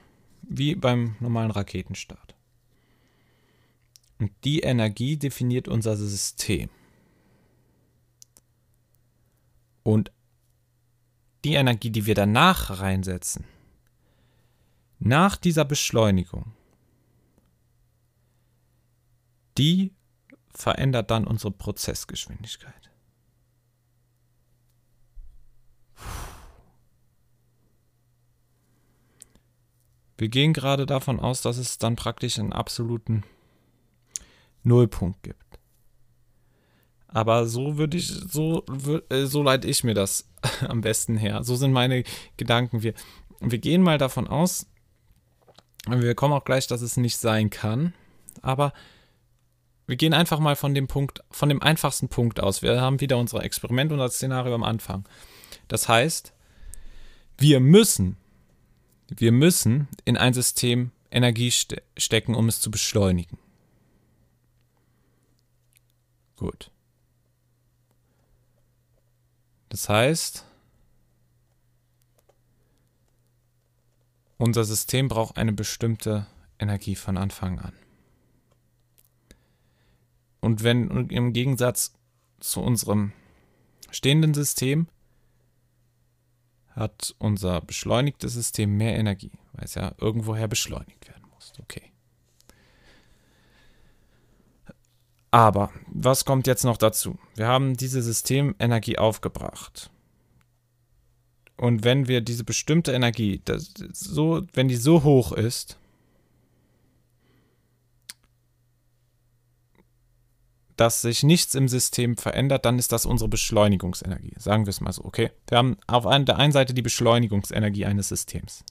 wie 0.56 0.74
beim 0.74 1.16
normalen 1.20 1.50
Raketenstart. 1.50 2.34
Und 4.18 4.30
die 4.44 4.60
Energie 4.60 5.16
definiert 5.16 5.66
unser 5.66 5.96
System. 5.96 6.68
Und 9.82 10.12
die 11.44 11.54
Energie, 11.54 11.90
die 11.90 12.06
wir 12.06 12.14
danach 12.14 12.78
reinsetzen, 12.78 13.44
nach 15.00 15.36
dieser 15.36 15.64
Beschleunigung, 15.64 16.52
die 19.58 19.92
verändert 20.50 21.10
dann 21.10 21.26
unsere 21.26 21.50
Prozessgeschwindigkeit. 21.50 22.91
Wir 30.18 30.28
gehen 30.28 30.52
gerade 30.52 30.86
davon 30.86 31.20
aus, 31.20 31.42
dass 31.42 31.56
es 31.56 31.78
dann 31.78 31.96
praktisch 31.96 32.38
einen 32.38 32.52
absoluten 32.52 33.24
Nullpunkt 34.62 35.22
gibt. 35.22 35.42
Aber 37.08 37.46
so 37.46 37.76
würde 37.76 37.96
ich, 37.98 38.08
so, 38.08 38.64
äh, 39.10 39.26
so 39.26 39.42
leite 39.42 39.68
ich 39.68 39.84
mir 39.84 39.94
das 39.94 40.28
am 40.68 40.80
besten 40.80 41.16
her. 41.16 41.44
So 41.44 41.56
sind 41.56 41.72
meine 41.72 42.04
Gedanken. 42.36 42.82
Wir, 42.82 42.94
wir 43.40 43.58
gehen 43.58 43.82
mal 43.82 43.98
davon 43.98 44.26
aus, 44.26 44.66
wir 45.88 46.14
kommen 46.14 46.34
auch 46.34 46.44
gleich, 46.44 46.66
dass 46.66 46.80
es 46.80 46.96
nicht 46.96 47.16
sein 47.16 47.50
kann. 47.50 47.92
Aber 48.40 48.72
wir 49.86 49.96
gehen 49.96 50.14
einfach 50.14 50.38
mal 50.38 50.56
von 50.56 50.74
dem 50.74 50.86
Punkt, 50.86 51.22
von 51.30 51.48
dem 51.48 51.60
einfachsten 51.60 52.08
Punkt 52.08 52.40
aus. 52.40 52.62
Wir 52.62 52.80
haben 52.80 53.00
wieder 53.00 53.18
unser 53.18 53.42
Experiment 53.42 53.92
und 53.92 53.98
das 53.98 54.14
Szenario 54.14 54.54
am 54.54 54.62
Anfang. 54.62 55.04
Das 55.68 55.88
heißt, 55.88 56.32
wir 57.38 57.60
müssen, 57.60 58.16
wir 59.20 59.32
müssen 59.32 59.88
in 60.04 60.16
ein 60.16 60.34
System 60.34 60.90
Energie 61.10 61.50
ste 61.50 61.82
stecken, 61.96 62.34
um 62.34 62.48
es 62.48 62.60
zu 62.60 62.70
beschleunigen. 62.70 63.38
Gut. 66.36 66.70
Das 69.68 69.88
heißt, 69.88 70.44
unser 74.38 74.64
System 74.64 75.08
braucht 75.08 75.36
eine 75.36 75.52
bestimmte 75.52 76.26
Energie 76.58 76.96
von 76.96 77.16
Anfang 77.16 77.58
an. 77.58 77.72
Und 80.40 80.64
wenn 80.64 81.08
im 81.08 81.32
Gegensatz 81.32 81.94
zu 82.40 82.60
unserem 82.60 83.12
stehenden 83.90 84.34
System 84.34 84.88
hat 86.74 87.14
unser 87.18 87.60
beschleunigtes 87.60 88.34
System 88.34 88.76
mehr 88.76 88.96
Energie, 88.96 89.32
weil 89.52 89.64
es 89.64 89.74
ja 89.74 89.92
irgendwoher 89.98 90.48
beschleunigt 90.48 91.06
werden 91.08 91.24
muss. 91.32 91.52
Okay. 91.60 91.92
Aber 95.30 95.70
was 95.86 96.24
kommt 96.24 96.46
jetzt 96.46 96.64
noch 96.64 96.76
dazu? 96.76 97.18
Wir 97.36 97.48
haben 97.48 97.74
diese 97.74 98.02
Systemenergie 98.02 98.98
aufgebracht. 98.98 99.90
Und 101.56 101.84
wenn 101.84 102.08
wir 102.08 102.20
diese 102.20 102.44
bestimmte 102.44 102.92
Energie, 102.92 103.40
so, 103.92 104.42
wenn 104.52 104.68
die 104.68 104.76
so 104.76 105.04
hoch 105.04 105.32
ist, 105.32 105.78
dass 110.82 111.00
sich 111.00 111.22
nichts 111.22 111.54
im 111.54 111.68
System 111.68 112.16
verändert, 112.16 112.64
dann 112.64 112.76
ist 112.76 112.90
das 112.90 113.06
unsere 113.06 113.28
Beschleunigungsenergie. 113.28 114.34
Sagen 114.36 114.66
wir 114.66 114.70
es 114.70 114.80
mal 114.80 114.90
so, 114.90 115.04
okay? 115.04 115.30
Wir 115.46 115.58
haben 115.58 115.76
auf 115.86 116.02
der 116.02 116.36
einen 116.38 116.52
Seite 116.52 116.74
die 116.74 116.82
Beschleunigungsenergie 116.82 117.86
eines 117.86 118.08
Systems. 118.08 118.64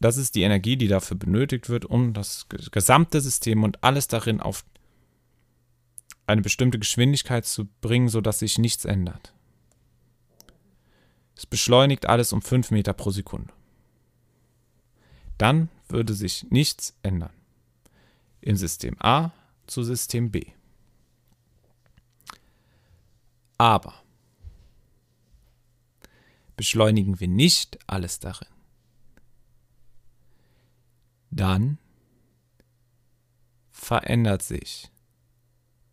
Das 0.00 0.16
ist 0.16 0.34
die 0.34 0.42
Energie, 0.42 0.76
die 0.76 0.88
dafür 0.88 1.16
benötigt 1.16 1.68
wird, 1.68 1.84
um 1.84 2.12
das 2.12 2.48
gesamte 2.72 3.20
System 3.20 3.62
und 3.62 3.84
alles 3.84 4.08
darin 4.08 4.40
auf 4.40 4.64
eine 6.26 6.42
bestimmte 6.42 6.80
Geschwindigkeit 6.80 7.46
zu 7.46 7.68
bringen, 7.82 8.08
sodass 8.08 8.40
sich 8.40 8.58
nichts 8.58 8.84
ändert. 8.84 9.32
Es 11.36 11.46
beschleunigt 11.46 12.06
alles 12.06 12.32
um 12.32 12.42
5 12.42 12.72
Meter 12.72 12.94
pro 12.94 13.12
Sekunde. 13.12 13.54
Dann 15.38 15.68
würde 15.86 16.14
sich 16.14 16.50
nichts 16.50 16.96
ändern. 17.04 17.30
In 18.42 18.56
System 18.56 18.96
A 19.00 19.30
zu 19.66 19.82
System 19.82 20.30
B. 20.30 20.44
Aber 23.56 23.94
beschleunigen 26.56 27.18
wir 27.18 27.28
nicht 27.28 27.78
alles 27.86 28.18
darin 28.18 28.52
dann 31.32 31.78
verändert 33.70 34.42
sich 34.42 34.90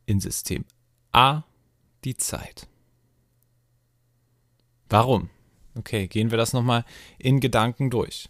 in 0.06 0.20
System 0.20 0.66
A 1.12 1.44
die 2.04 2.18
Zeit. 2.18 2.68
Warum? 4.90 5.30
Okay, 5.76 6.08
gehen 6.08 6.30
wir 6.30 6.38
das 6.38 6.54
nochmal 6.54 6.84
in 7.18 7.40
Gedanken 7.40 7.90
durch. 7.90 8.30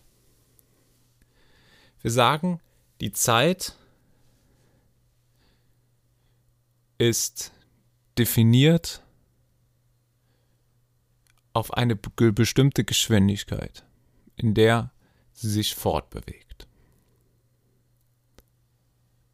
Wir 2.02 2.12
sagen, 2.12 2.62
die 3.02 3.12
Zeit 3.12 3.76
ist 7.00 7.52
definiert 8.18 9.02
auf 11.54 11.74
eine 11.74 11.96
bestimmte 11.96 12.84
Geschwindigkeit, 12.84 13.84
in 14.36 14.54
der 14.54 14.92
sie 15.34 15.50
sich 15.50 15.74
fortbewegt. 15.74 16.68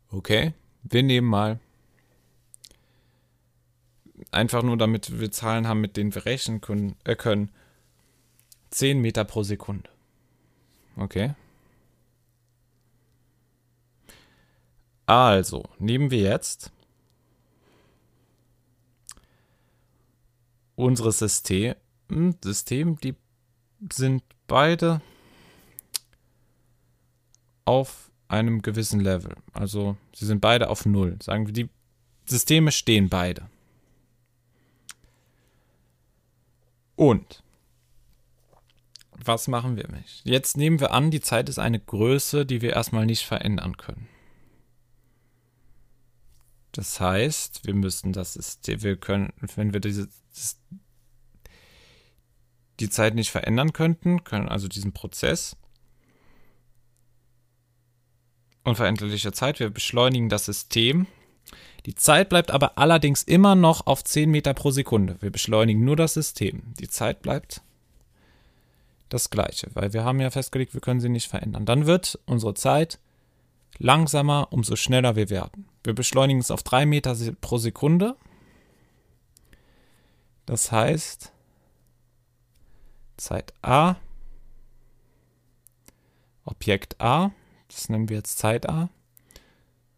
Okay, 0.10 0.54
wir 0.84 1.04
nehmen 1.04 1.28
mal 1.28 1.60
einfach 4.32 4.64
nur, 4.64 4.78
damit 4.78 5.20
wir 5.20 5.32
Zahlen 5.32 5.68
haben, 5.68 5.82
mit 5.82 5.98
denen 5.98 6.16
wir 6.16 6.26
rechnen 6.26 6.62
können, 6.62 6.96
äh, 7.04 7.16
können 7.16 7.52
10 8.70 9.02
Meter 9.02 9.26
pro 9.26 9.44
Sekunde. 9.44 9.90
Okay. 10.96 11.34
Also, 15.06 15.64
nehmen 15.80 16.12
wir 16.12 16.20
jetzt 16.20 16.72
unsere 20.76 21.12
System, 21.12 21.76
hm, 22.10 22.36
System, 22.44 23.00
die 23.00 23.16
sind 23.92 24.24
beide 24.48 25.02
auf 27.66 28.12
einem 28.28 28.62
gewissen 28.62 29.00
Level. 29.00 29.36
Also 29.54 29.98
sie 30.14 30.26
sind 30.26 30.42
beide 30.42 30.70
auf 30.70 30.86
Null. 30.86 31.18
Sagen 31.22 31.48
wir, 31.48 31.54
die 31.54 31.70
Systeme 32.26 32.72
stehen 32.72 33.10
beide. 33.10 33.50
Und 36.96 37.44
was 39.12 39.48
machen 39.48 39.76
wir 39.76 39.88
nicht? 39.90 40.22
Jetzt 40.24 40.58
nehmen 40.58 40.80
wir 40.80 40.92
an, 40.92 41.12
die 41.12 41.22
Zeit 41.22 41.50
ist 41.50 41.60
eine 41.60 41.80
Größe, 41.80 42.46
die 42.46 42.62
wir 42.62 42.74
erstmal 42.74 43.06
nicht 43.06 43.26
verändern 43.26 43.78
können. 43.78 44.08
Das 46.76 47.00
heißt, 47.00 47.66
wir 47.66 47.74
müssten 47.74 48.12
das 48.12 48.34
System, 48.34 48.84
wir 48.84 48.98
können, 48.98 49.32
wenn 49.56 49.72
wir 49.72 49.80
diese, 49.80 50.10
die 52.82 52.90
Zeit 52.90 53.16
nicht 53.16 53.32
verändern 53.32 53.72
könnten, 53.72 54.26
können 54.26 54.50
also 54.50 54.68
diesen 54.68 54.92
Prozess, 54.92 55.56
unveränderliche 58.66 59.32
Zeit. 59.32 59.62
Wir 59.62 59.70
beschleunigen 59.70 60.28
das 60.28 60.44
System. 60.46 61.08
Die 61.86 61.96
Zeit 61.96 62.28
bleibt 62.28 62.52
aber 62.52 62.78
allerdings 62.78 63.24
immer 63.24 63.56
noch 63.56 63.88
auf 63.88 64.04
10 64.04 64.30
Meter 64.30 64.54
pro 64.54 64.72
Sekunde. 64.72 65.16
Wir 65.22 65.30
beschleunigen 65.32 65.86
nur 65.86 65.96
das 65.96 66.16
System. 66.16 66.74
Die 66.78 66.90
Zeit 66.90 67.22
bleibt 67.22 67.62
das 69.08 69.30
gleiche, 69.30 69.70
weil 69.76 69.94
wir 69.94 70.04
haben 70.04 70.20
ja 70.20 70.30
festgelegt, 70.30 70.74
wir 70.74 70.82
können 70.82 71.00
sie 71.00 71.08
nicht 71.08 71.30
verändern. 71.30 71.66
Dann 71.66 71.86
wird 71.86 72.20
unsere 72.26 72.54
Zeit 72.54 73.00
langsamer, 73.78 74.52
umso 74.52 74.76
schneller 74.76 75.16
wir 75.16 75.30
werden. 75.30 75.70
Wir 75.86 75.94
beschleunigen 75.94 76.40
es 76.40 76.50
auf 76.50 76.64
3 76.64 76.88
Meter 76.88 77.16
pro 77.42 77.60
Sekunde. 77.60 78.16
Das 80.48 80.72
heißt, 80.72 81.32
Zeit 83.18 83.54
A, 83.62 83.96
Objekt 86.44 87.00
A, 87.00 87.32
das 87.68 87.90
nennen 87.90 88.10
wir 88.10 88.18
jetzt 88.18 88.40
Zeit 88.40 88.68
A. 88.68 88.90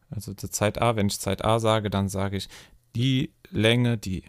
Also 0.10 0.34
die 0.34 0.50
Zeit 0.50 0.82
A, 0.82 0.98
wenn 0.98 1.08
ich 1.08 1.20
Zeit 1.22 1.46
A 1.46 1.60
sage, 1.60 1.90
dann 1.90 2.10
sage 2.10 2.36
ich 2.36 2.50
die 2.96 3.34
Länge, 3.50 3.98
die 3.98 4.24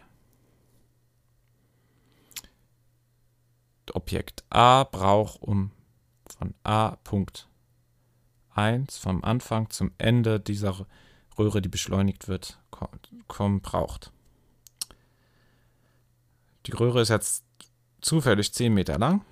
Objekt 3.94 4.44
A 4.50 4.84
braucht, 4.84 5.42
um 5.42 5.72
von 6.38 6.54
A 6.62 6.96
Punkt 7.02 7.48
1 8.54 8.98
vom 8.98 9.24
Anfang 9.24 9.70
zum 9.70 9.90
Ende 9.98 10.38
dieser 10.38 10.86
Röhre, 11.38 11.62
die 11.62 11.68
beschleunigt 11.68 12.28
wird, 12.28 12.58
kommen 13.28 13.60
braucht. 13.60 14.12
Die 16.66 16.72
Röhre 16.72 17.00
ist 17.00 17.08
jetzt 17.08 17.44
zufällig 18.00 18.52
10 18.52 18.74
Meter 18.74 18.98
lang. 18.98 19.24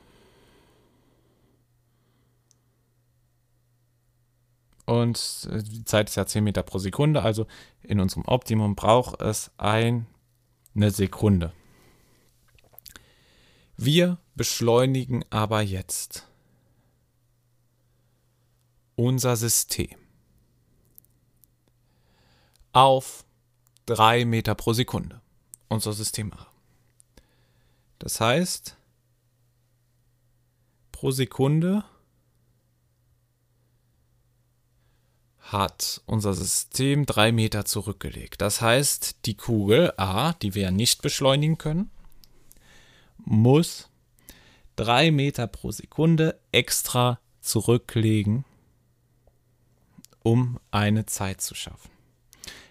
und 4.86 5.48
äh, 5.52 5.62
die 5.62 5.84
Zeit 5.84 6.08
ist 6.08 6.14
ja 6.14 6.24
10 6.24 6.42
Meter 6.42 6.62
pro 6.62 6.78
Sekunde, 6.78 7.22
also 7.22 7.46
in 7.82 8.00
unserem 8.00 8.24
Optimum 8.24 8.74
braucht 8.74 9.20
es 9.20 9.50
eine 9.58 10.06
Sekunde. 10.74 11.52
Wir 13.76 14.18
beschleunigen 14.34 15.24
aber 15.28 15.60
jetzt 15.60 16.26
unser 18.94 19.36
System 19.36 20.05
auf 22.76 23.24
3 23.86 24.26
Meter 24.26 24.54
pro 24.54 24.74
Sekunde. 24.74 25.22
Unser 25.68 25.94
System 25.94 26.30
A. 26.34 26.46
Das 27.98 28.20
heißt, 28.20 28.76
pro 30.92 31.10
Sekunde 31.10 31.84
hat 35.38 36.02
unser 36.04 36.34
System 36.34 37.06
drei 37.06 37.32
Meter 37.32 37.64
zurückgelegt. 37.64 38.42
Das 38.42 38.60
heißt, 38.60 39.24
die 39.24 39.38
Kugel 39.38 39.94
A, 39.96 40.34
die 40.34 40.54
wir 40.54 40.64
ja 40.64 40.70
nicht 40.70 41.00
beschleunigen 41.00 41.56
können, 41.56 41.90
muss 43.16 43.88
drei 44.74 45.10
Meter 45.10 45.46
pro 45.46 45.72
Sekunde 45.72 46.38
extra 46.52 47.20
zurücklegen, 47.40 48.44
um 50.22 50.60
eine 50.70 51.06
Zeit 51.06 51.40
zu 51.40 51.54
schaffen. 51.54 51.95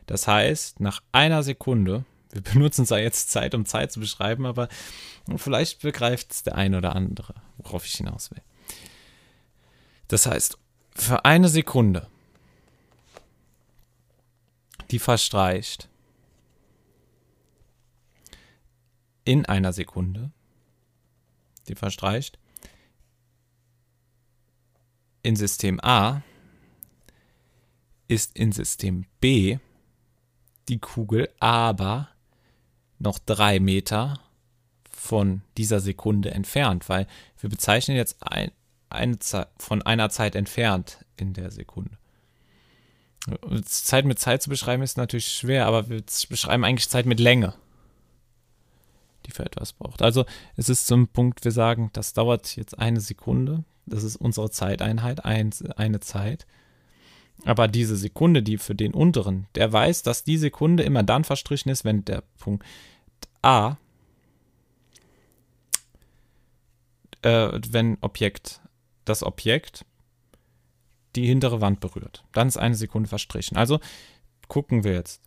Das 0.05 0.27
heißt, 0.27 0.79
nach 0.79 1.01
einer 1.11 1.43
Sekunde, 1.43 2.05
wir 2.31 2.41
benutzen 2.53 2.85
zwar 2.85 2.99
jetzt 2.99 3.31
Zeit, 3.31 3.55
um 3.55 3.65
Zeit 3.65 3.91
zu 3.91 3.99
beschreiben, 3.99 4.45
aber 4.45 4.67
vielleicht 5.37 5.81
begreift 5.81 6.31
es 6.31 6.43
der 6.43 6.55
eine 6.55 6.77
oder 6.77 6.95
andere, 6.95 7.35
worauf 7.57 7.85
ich 7.85 7.95
hinaus 7.95 8.31
will. 8.31 8.41
Das 10.07 10.25
heißt, 10.25 10.57
für 10.93 11.25
eine 11.25 11.49
Sekunde 11.49 12.07
die 14.91 14.99
verstreicht 14.99 15.89
in 19.23 19.45
einer 19.45 19.73
Sekunde, 19.73 20.31
die 21.67 21.75
verstreicht 21.75 22.37
in 25.23 25.35
System 25.35 25.79
A, 25.81 26.21
ist 28.07 28.37
in 28.37 28.51
System 28.51 29.07
B 29.19 29.57
die 30.69 30.79
Kugel 30.79 31.29
aber 31.39 32.09
noch 32.99 33.19
drei 33.19 33.59
Meter 33.59 34.19
von 34.89 35.41
dieser 35.57 35.79
Sekunde 35.79 36.31
entfernt, 36.31 36.89
weil 36.89 37.07
wir 37.39 37.49
bezeichnen 37.49 37.95
jetzt 37.95 38.17
ein, 38.21 38.51
eine 38.89 39.17
von 39.59 39.81
einer 39.81 40.09
Zeit 40.09 40.35
entfernt 40.35 41.05
in 41.17 41.33
der 41.33 41.51
Sekunde. 41.51 41.97
Zeit 43.65 44.05
mit 44.05 44.19
Zeit 44.19 44.41
zu 44.43 44.49
beschreiben 44.49 44.83
ist 44.83 44.97
natürlich 44.97 45.27
schwer, 45.27 45.65
aber 45.65 45.89
wir 45.89 46.03
beschreiben 46.29 46.63
eigentlich 46.63 46.89
Zeit 46.89 47.05
mit 47.05 47.19
Länge, 47.19 47.53
die 49.25 49.31
für 49.31 49.45
etwas 49.45 49.73
braucht. 49.73 50.01
Also 50.01 50.25
es 50.55 50.69
ist 50.69 50.85
zum 50.87 51.07
Punkt, 51.07 51.43
wir 51.43 51.51
sagen, 51.51 51.89
das 51.93 52.13
dauert 52.13 52.55
jetzt 52.55 52.77
eine 52.77 53.01
Sekunde, 53.01 53.63
das 53.85 54.03
ist 54.03 54.15
unsere 54.15 54.51
Zeiteinheit, 54.51 55.25
ein, 55.25 55.51
eine 55.75 55.99
Zeit. 55.99 56.45
Aber 57.43 57.67
diese 57.67 57.95
Sekunde, 57.95 58.41
die 58.41 58.57
für 58.57 58.75
den 58.75 58.93
unteren, 58.93 59.47
der 59.55 59.71
weiß, 59.71 60.03
dass 60.03 60.23
die 60.23 60.37
Sekunde 60.37 60.83
immer 60.83 61.03
dann 61.03 61.23
verstrichen 61.23 61.69
ist, 61.69 61.83
wenn 61.85 62.05
der 62.05 62.23
Punkt 62.39 62.65
A, 63.41 63.77
äh, 67.21 67.59
wenn 67.69 67.97
Objekt, 68.01 68.61
das 69.03 69.21
Objekt 69.21 69.85
die 71.15 71.27
hintere 71.27 71.61
Wand 71.61 71.79
berührt. 71.79 72.23
Dann 72.33 72.47
ist 72.47 72.57
eine 72.57 72.75
Sekunde 72.75 73.07
verstrichen. 73.07 73.57
Also 73.57 73.79
gucken 74.47 74.83
wir 74.83 74.93
jetzt. 74.93 75.21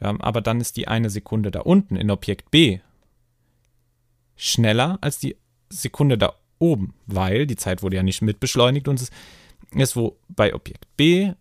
Ja, 0.00 0.14
aber 0.20 0.40
dann 0.40 0.60
ist 0.60 0.76
die 0.76 0.88
eine 0.88 1.10
Sekunde 1.10 1.50
da 1.50 1.60
unten 1.60 1.96
in 1.96 2.10
Objekt 2.10 2.50
B 2.50 2.80
schneller 4.36 4.98
als 5.00 5.18
die 5.18 5.36
Sekunde 5.68 6.16
da 6.16 6.34
oben, 6.58 6.94
weil 7.06 7.46
die 7.46 7.56
Zeit 7.56 7.82
wurde 7.82 7.96
ja 7.96 8.02
nicht 8.02 8.22
mit 8.22 8.40
beschleunigt 8.40 8.88
und 8.88 9.00
es 9.00 9.10
ist, 9.72 9.96
wo 9.96 10.16
bei 10.28 10.54
Objekt 10.54 10.86
B 10.96 11.32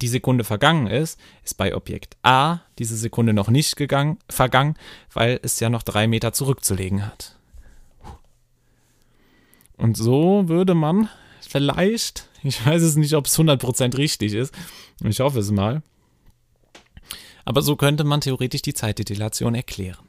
die 0.00 0.08
Sekunde 0.08 0.44
vergangen 0.44 0.86
ist, 0.86 1.20
ist 1.44 1.56
bei 1.56 1.74
Objekt 1.74 2.16
A 2.22 2.60
diese 2.78 2.96
Sekunde 2.96 3.32
noch 3.32 3.48
nicht 3.48 3.76
gegangen, 3.76 4.18
vergangen, 4.28 4.76
weil 5.12 5.40
es 5.42 5.60
ja 5.60 5.68
noch 5.68 5.82
drei 5.82 6.06
Meter 6.06 6.32
zurückzulegen 6.32 7.06
hat. 7.06 7.36
Und 9.76 9.96
so 9.96 10.48
würde 10.48 10.74
man 10.74 11.08
vielleicht 11.40 12.30
ich 12.42 12.64
weiß 12.64 12.82
es 12.82 12.96
nicht, 12.96 13.14
ob 13.14 13.26
es 13.26 13.38
100% 13.38 13.96
richtig 13.96 14.34
ist. 14.34 14.54
Ich 15.04 15.20
hoffe 15.20 15.40
es 15.40 15.50
mal. 15.50 15.82
Aber 17.44 17.62
so 17.62 17.76
könnte 17.76 18.04
man 18.04 18.20
theoretisch 18.20 18.62
die 18.62 18.74
Zeitdetillation 18.74 19.54
erklären. 19.54 20.04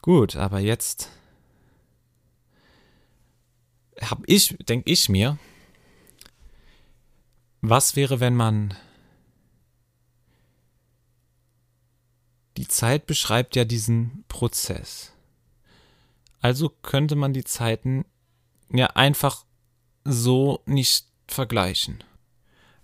Gut, 0.00 0.34
aber 0.34 0.58
jetzt 0.58 1.10
habe 4.00 4.24
ich, 4.26 4.56
denke 4.68 4.90
ich 4.90 5.08
mir, 5.08 5.38
was 7.62 7.96
wäre, 7.96 8.20
wenn 8.20 8.34
man 8.34 8.74
die 12.56 12.68
Zeit 12.68 13.06
beschreibt 13.06 13.56
ja 13.56 13.64
diesen 13.64 14.24
Prozess. 14.28 15.12
Also 16.40 16.68
könnte 16.68 17.16
man 17.16 17.32
die 17.32 17.44
Zeiten 17.44 18.04
ja 18.68 18.88
einfach 18.88 19.46
so 20.04 20.60
nicht 20.66 21.06
vergleichen. 21.28 22.02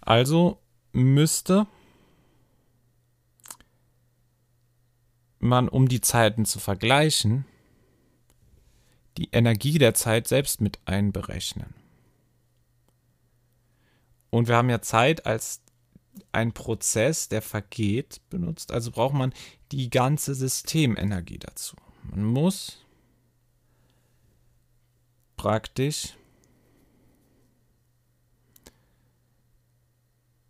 Also 0.00 0.62
müsste 0.92 1.66
man, 5.40 5.68
um 5.68 5.88
die 5.88 6.00
Zeiten 6.00 6.44
zu 6.46 6.60
vergleichen, 6.60 7.44
die 9.16 9.28
Energie 9.32 9.78
der 9.78 9.94
Zeit 9.94 10.28
selbst 10.28 10.60
mit 10.60 10.78
einberechnen. 10.84 11.74
Und 14.30 14.48
wir 14.48 14.56
haben 14.56 14.70
ja 14.70 14.80
Zeit 14.80 15.26
als 15.26 15.62
ein 16.32 16.52
Prozess, 16.52 17.28
der 17.28 17.42
vergeht, 17.42 18.20
benutzt. 18.30 18.72
Also 18.72 18.90
braucht 18.90 19.14
man 19.14 19.32
die 19.72 19.90
ganze 19.90 20.34
Systemenergie 20.34 21.38
dazu. 21.38 21.76
Man 22.02 22.24
muss 22.24 22.84
praktisch 25.36 26.14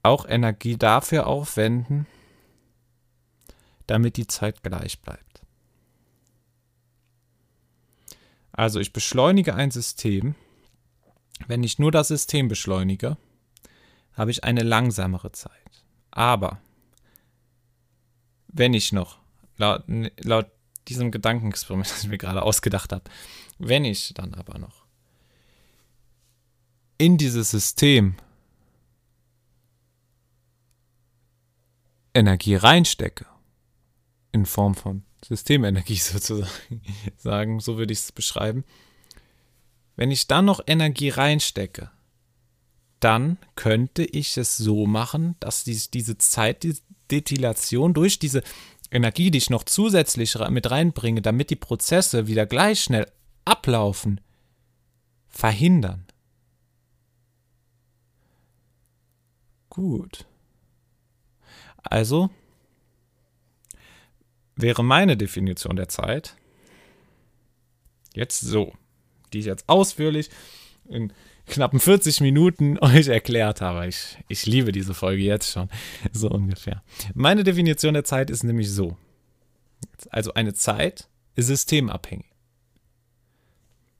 auch 0.02 0.26
Energie 0.26 0.76
dafür 0.76 1.26
aufwenden, 1.26 2.06
damit 3.86 4.16
die 4.16 4.26
Zeit 4.26 4.62
gleich 4.62 5.00
bleibt. 5.00 5.42
Also 8.52 8.80
ich 8.80 8.92
beschleunige 8.92 9.54
ein 9.54 9.70
System. 9.70 10.34
Wenn 11.46 11.62
ich 11.62 11.78
nur 11.78 11.92
das 11.92 12.08
System 12.08 12.48
beschleunige, 12.48 13.16
habe 14.18 14.32
ich 14.32 14.44
eine 14.44 14.62
langsamere 14.62 15.32
Zeit. 15.32 15.84
Aber 16.10 16.60
wenn 18.48 18.74
ich 18.74 18.92
noch, 18.92 19.18
laut, 19.56 19.84
laut 20.18 20.50
diesem 20.88 21.10
Gedankenexperiment, 21.10 21.88
das 21.90 22.02
ich 22.02 22.10
mir 22.10 22.18
gerade 22.18 22.42
ausgedacht 22.42 22.92
habe, 22.92 23.04
wenn 23.58 23.84
ich 23.84 24.12
dann 24.14 24.34
aber 24.34 24.58
noch 24.58 24.84
in 26.98 27.16
dieses 27.16 27.52
System 27.52 28.16
Energie 32.12 32.56
reinstecke, 32.56 33.26
in 34.32 34.44
Form 34.44 34.74
von 34.74 35.04
Systemenergie 35.24 35.96
sozusagen, 35.96 37.60
so 37.60 37.78
würde 37.78 37.92
ich 37.92 38.00
es 38.00 38.12
beschreiben, 38.12 38.64
wenn 39.94 40.10
ich 40.10 40.26
dann 40.26 40.44
noch 40.44 40.60
Energie 40.66 41.10
reinstecke, 41.10 41.92
dann 43.00 43.38
könnte 43.54 44.04
ich 44.04 44.36
es 44.36 44.56
so 44.56 44.86
machen, 44.86 45.36
dass 45.40 45.64
diese 45.64 46.18
Zeitdetillation 46.18 47.94
durch 47.94 48.18
diese 48.18 48.42
Energie, 48.90 49.30
die 49.30 49.38
ich 49.38 49.50
noch 49.50 49.64
zusätzlich 49.64 50.36
mit 50.50 50.70
reinbringe, 50.70 51.22
damit 51.22 51.50
die 51.50 51.56
Prozesse 51.56 52.26
wieder 52.26 52.46
gleich 52.46 52.80
schnell 52.80 53.10
ablaufen, 53.44 54.20
verhindern. 55.28 56.06
Gut. 59.68 60.26
Also 61.76 62.30
wäre 64.56 64.82
meine 64.82 65.16
Definition 65.16 65.76
der 65.76 65.88
Zeit 65.88 66.36
jetzt 68.14 68.40
so, 68.40 68.72
die 69.32 69.38
ich 69.38 69.46
jetzt 69.46 69.68
ausführlich 69.68 70.30
in 70.88 71.12
knappen 71.48 71.80
40 71.80 72.20
Minuten 72.20 72.78
euch 72.80 73.08
erklärt 73.08 73.60
habe. 73.60 73.86
Ich, 73.86 74.18
ich 74.28 74.46
liebe 74.46 74.72
diese 74.72 74.94
Folge 74.94 75.22
jetzt 75.22 75.50
schon, 75.50 75.68
so 76.12 76.30
ungefähr. 76.30 76.82
Meine 77.14 77.44
Definition 77.44 77.94
der 77.94 78.04
Zeit 78.04 78.30
ist 78.30 78.44
nämlich 78.44 78.70
so. 78.70 78.96
Also 80.10 80.34
eine 80.34 80.54
Zeit 80.54 81.08
ist 81.34 81.46
systemabhängig. 81.46 82.26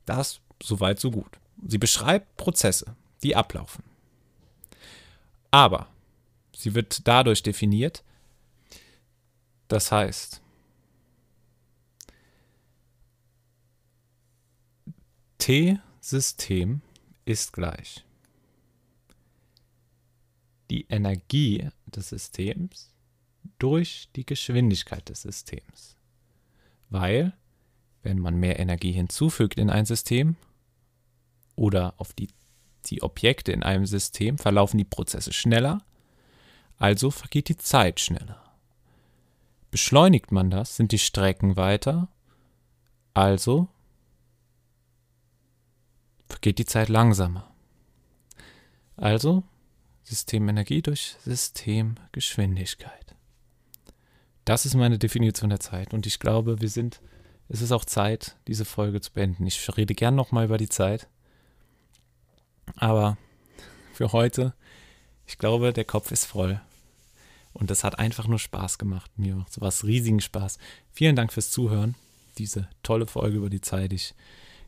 Das 0.06 0.40
soweit 0.62 0.98
so 0.98 1.10
gut. 1.10 1.38
Sie 1.66 1.78
beschreibt 1.78 2.36
Prozesse, 2.36 2.96
die 3.22 3.36
ablaufen. 3.36 3.82
Aber 5.50 5.88
Sie 6.58 6.74
wird 6.74 7.06
dadurch 7.06 7.44
definiert. 7.44 8.02
Das 9.68 9.92
heißt, 9.92 10.40
T-System 15.38 16.80
ist 17.28 17.52
gleich 17.52 18.04
die 20.70 20.86
Energie 20.88 21.68
des 21.86 22.10
Systems 22.10 22.92
durch 23.58 24.08
die 24.16 24.26
Geschwindigkeit 24.26 25.08
des 25.08 25.22
Systems. 25.22 25.96
Weil, 26.90 27.32
wenn 28.02 28.18
man 28.18 28.36
mehr 28.36 28.58
Energie 28.58 28.92
hinzufügt 28.92 29.58
in 29.58 29.70
ein 29.70 29.86
System 29.86 30.36
oder 31.56 31.94
auf 31.96 32.12
die, 32.12 32.28
die 32.86 33.02
Objekte 33.02 33.52
in 33.52 33.62
einem 33.62 33.86
System, 33.86 34.36
verlaufen 34.36 34.78
die 34.78 34.84
Prozesse 34.84 35.32
schneller 35.32 35.82
also 36.78 37.10
vergeht 37.10 37.48
die 37.48 37.56
Zeit 37.56 38.00
schneller. 38.00 38.42
Beschleunigt 39.70 40.32
man 40.32 40.50
das, 40.50 40.76
sind 40.76 40.92
die 40.92 40.98
Strecken 40.98 41.56
weiter, 41.56 42.08
also 43.14 43.68
vergeht 46.28 46.58
die 46.58 46.66
Zeit 46.66 46.88
langsamer. 46.88 47.50
Also 48.96 49.44
Systemenergie 50.02 50.82
durch 50.82 51.16
Systemgeschwindigkeit. 51.24 53.14
Das 54.44 54.64
ist 54.64 54.74
meine 54.74 54.98
Definition 54.98 55.50
der 55.50 55.60
Zeit 55.60 55.92
und 55.92 56.06
ich 56.06 56.18
glaube, 56.18 56.60
wir 56.60 56.68
sind, 56.68 57.00
es 57.48 57.60
ist 57.60 57.72
auch 57.72 57.84
Zeit, 57.84 58.36
diese 58.46 58.64
Folge 58.64 59.00
zu 59.00 59.12
beenden. 59.12 59.46
Ich 59.46 59.76
rede 59.76 59.94
gern 59.94 60.14
nochmal 60.14 60.46
über 60.46 60.56
die 60.56 60.70
Zeit, 60.70 61.06
aber 62.76 63.18
für 63.92 64.12
heute, 64.12 64.54
ich 65.26 65.36
glaube, 65.38 65.72
der 65.72 65.84
Kopf 65.84 66.10
ist 66.10 66.24
voll. 66.24 66.60
Und 67.52 67.70
das 67.70 67.82
hat 67.82 67.98
einfach 67.98 68.28
nur 68.28 68.38
Spaß 68.38 68.78
gemacht. 68.78 69.10
Mir 69.16 69.34
macht 69.34 69.52
sowas 69.52 69.84
riesigen 69.84 70.20
Spaß. 70.20 70.58
Vielen 70.92 71.16
Dank 71.16 71.32
fürs 71.32 71.50
Zuhören. 71.50 71.96
Diese 72.38 72.68
tolle 72.82 73.06
Folge 73.06 73.38
über 73.38 73.50
die 73.50 73.60
Zeit. 73.60 74.14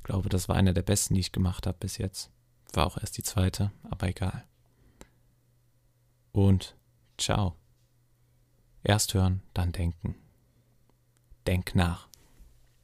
Ich 0.00 0.04
glaube, 0.04 0.30
das 0.30 0.48
war 0.48 0.56
eine 0.56 0.72
der 0.72 0.82
besten, 0.82 1.14
die 1.14 1.20
ich 1.20 1.30
gemacht 1.30 1.66
habe 1.66 1.76
bis 1.78 1.98
jetzt. 1.98 2.30
War 2.72 2.86
auch 2.86 2.96
erst 2.96 3.18
die 3.18 3.22
zweite, 3.22 3.70
aber 3.90 4.08
egal. 4.08 4.44
Und 6.32 6.74
ciao. 7.18 7.54
Erst 8.82 9.12
hören, 9.12 9.42
dann 9.52 9.72
denken. 9.72 10.14
Denk 11.46 11.74
nach. 11.74 12.08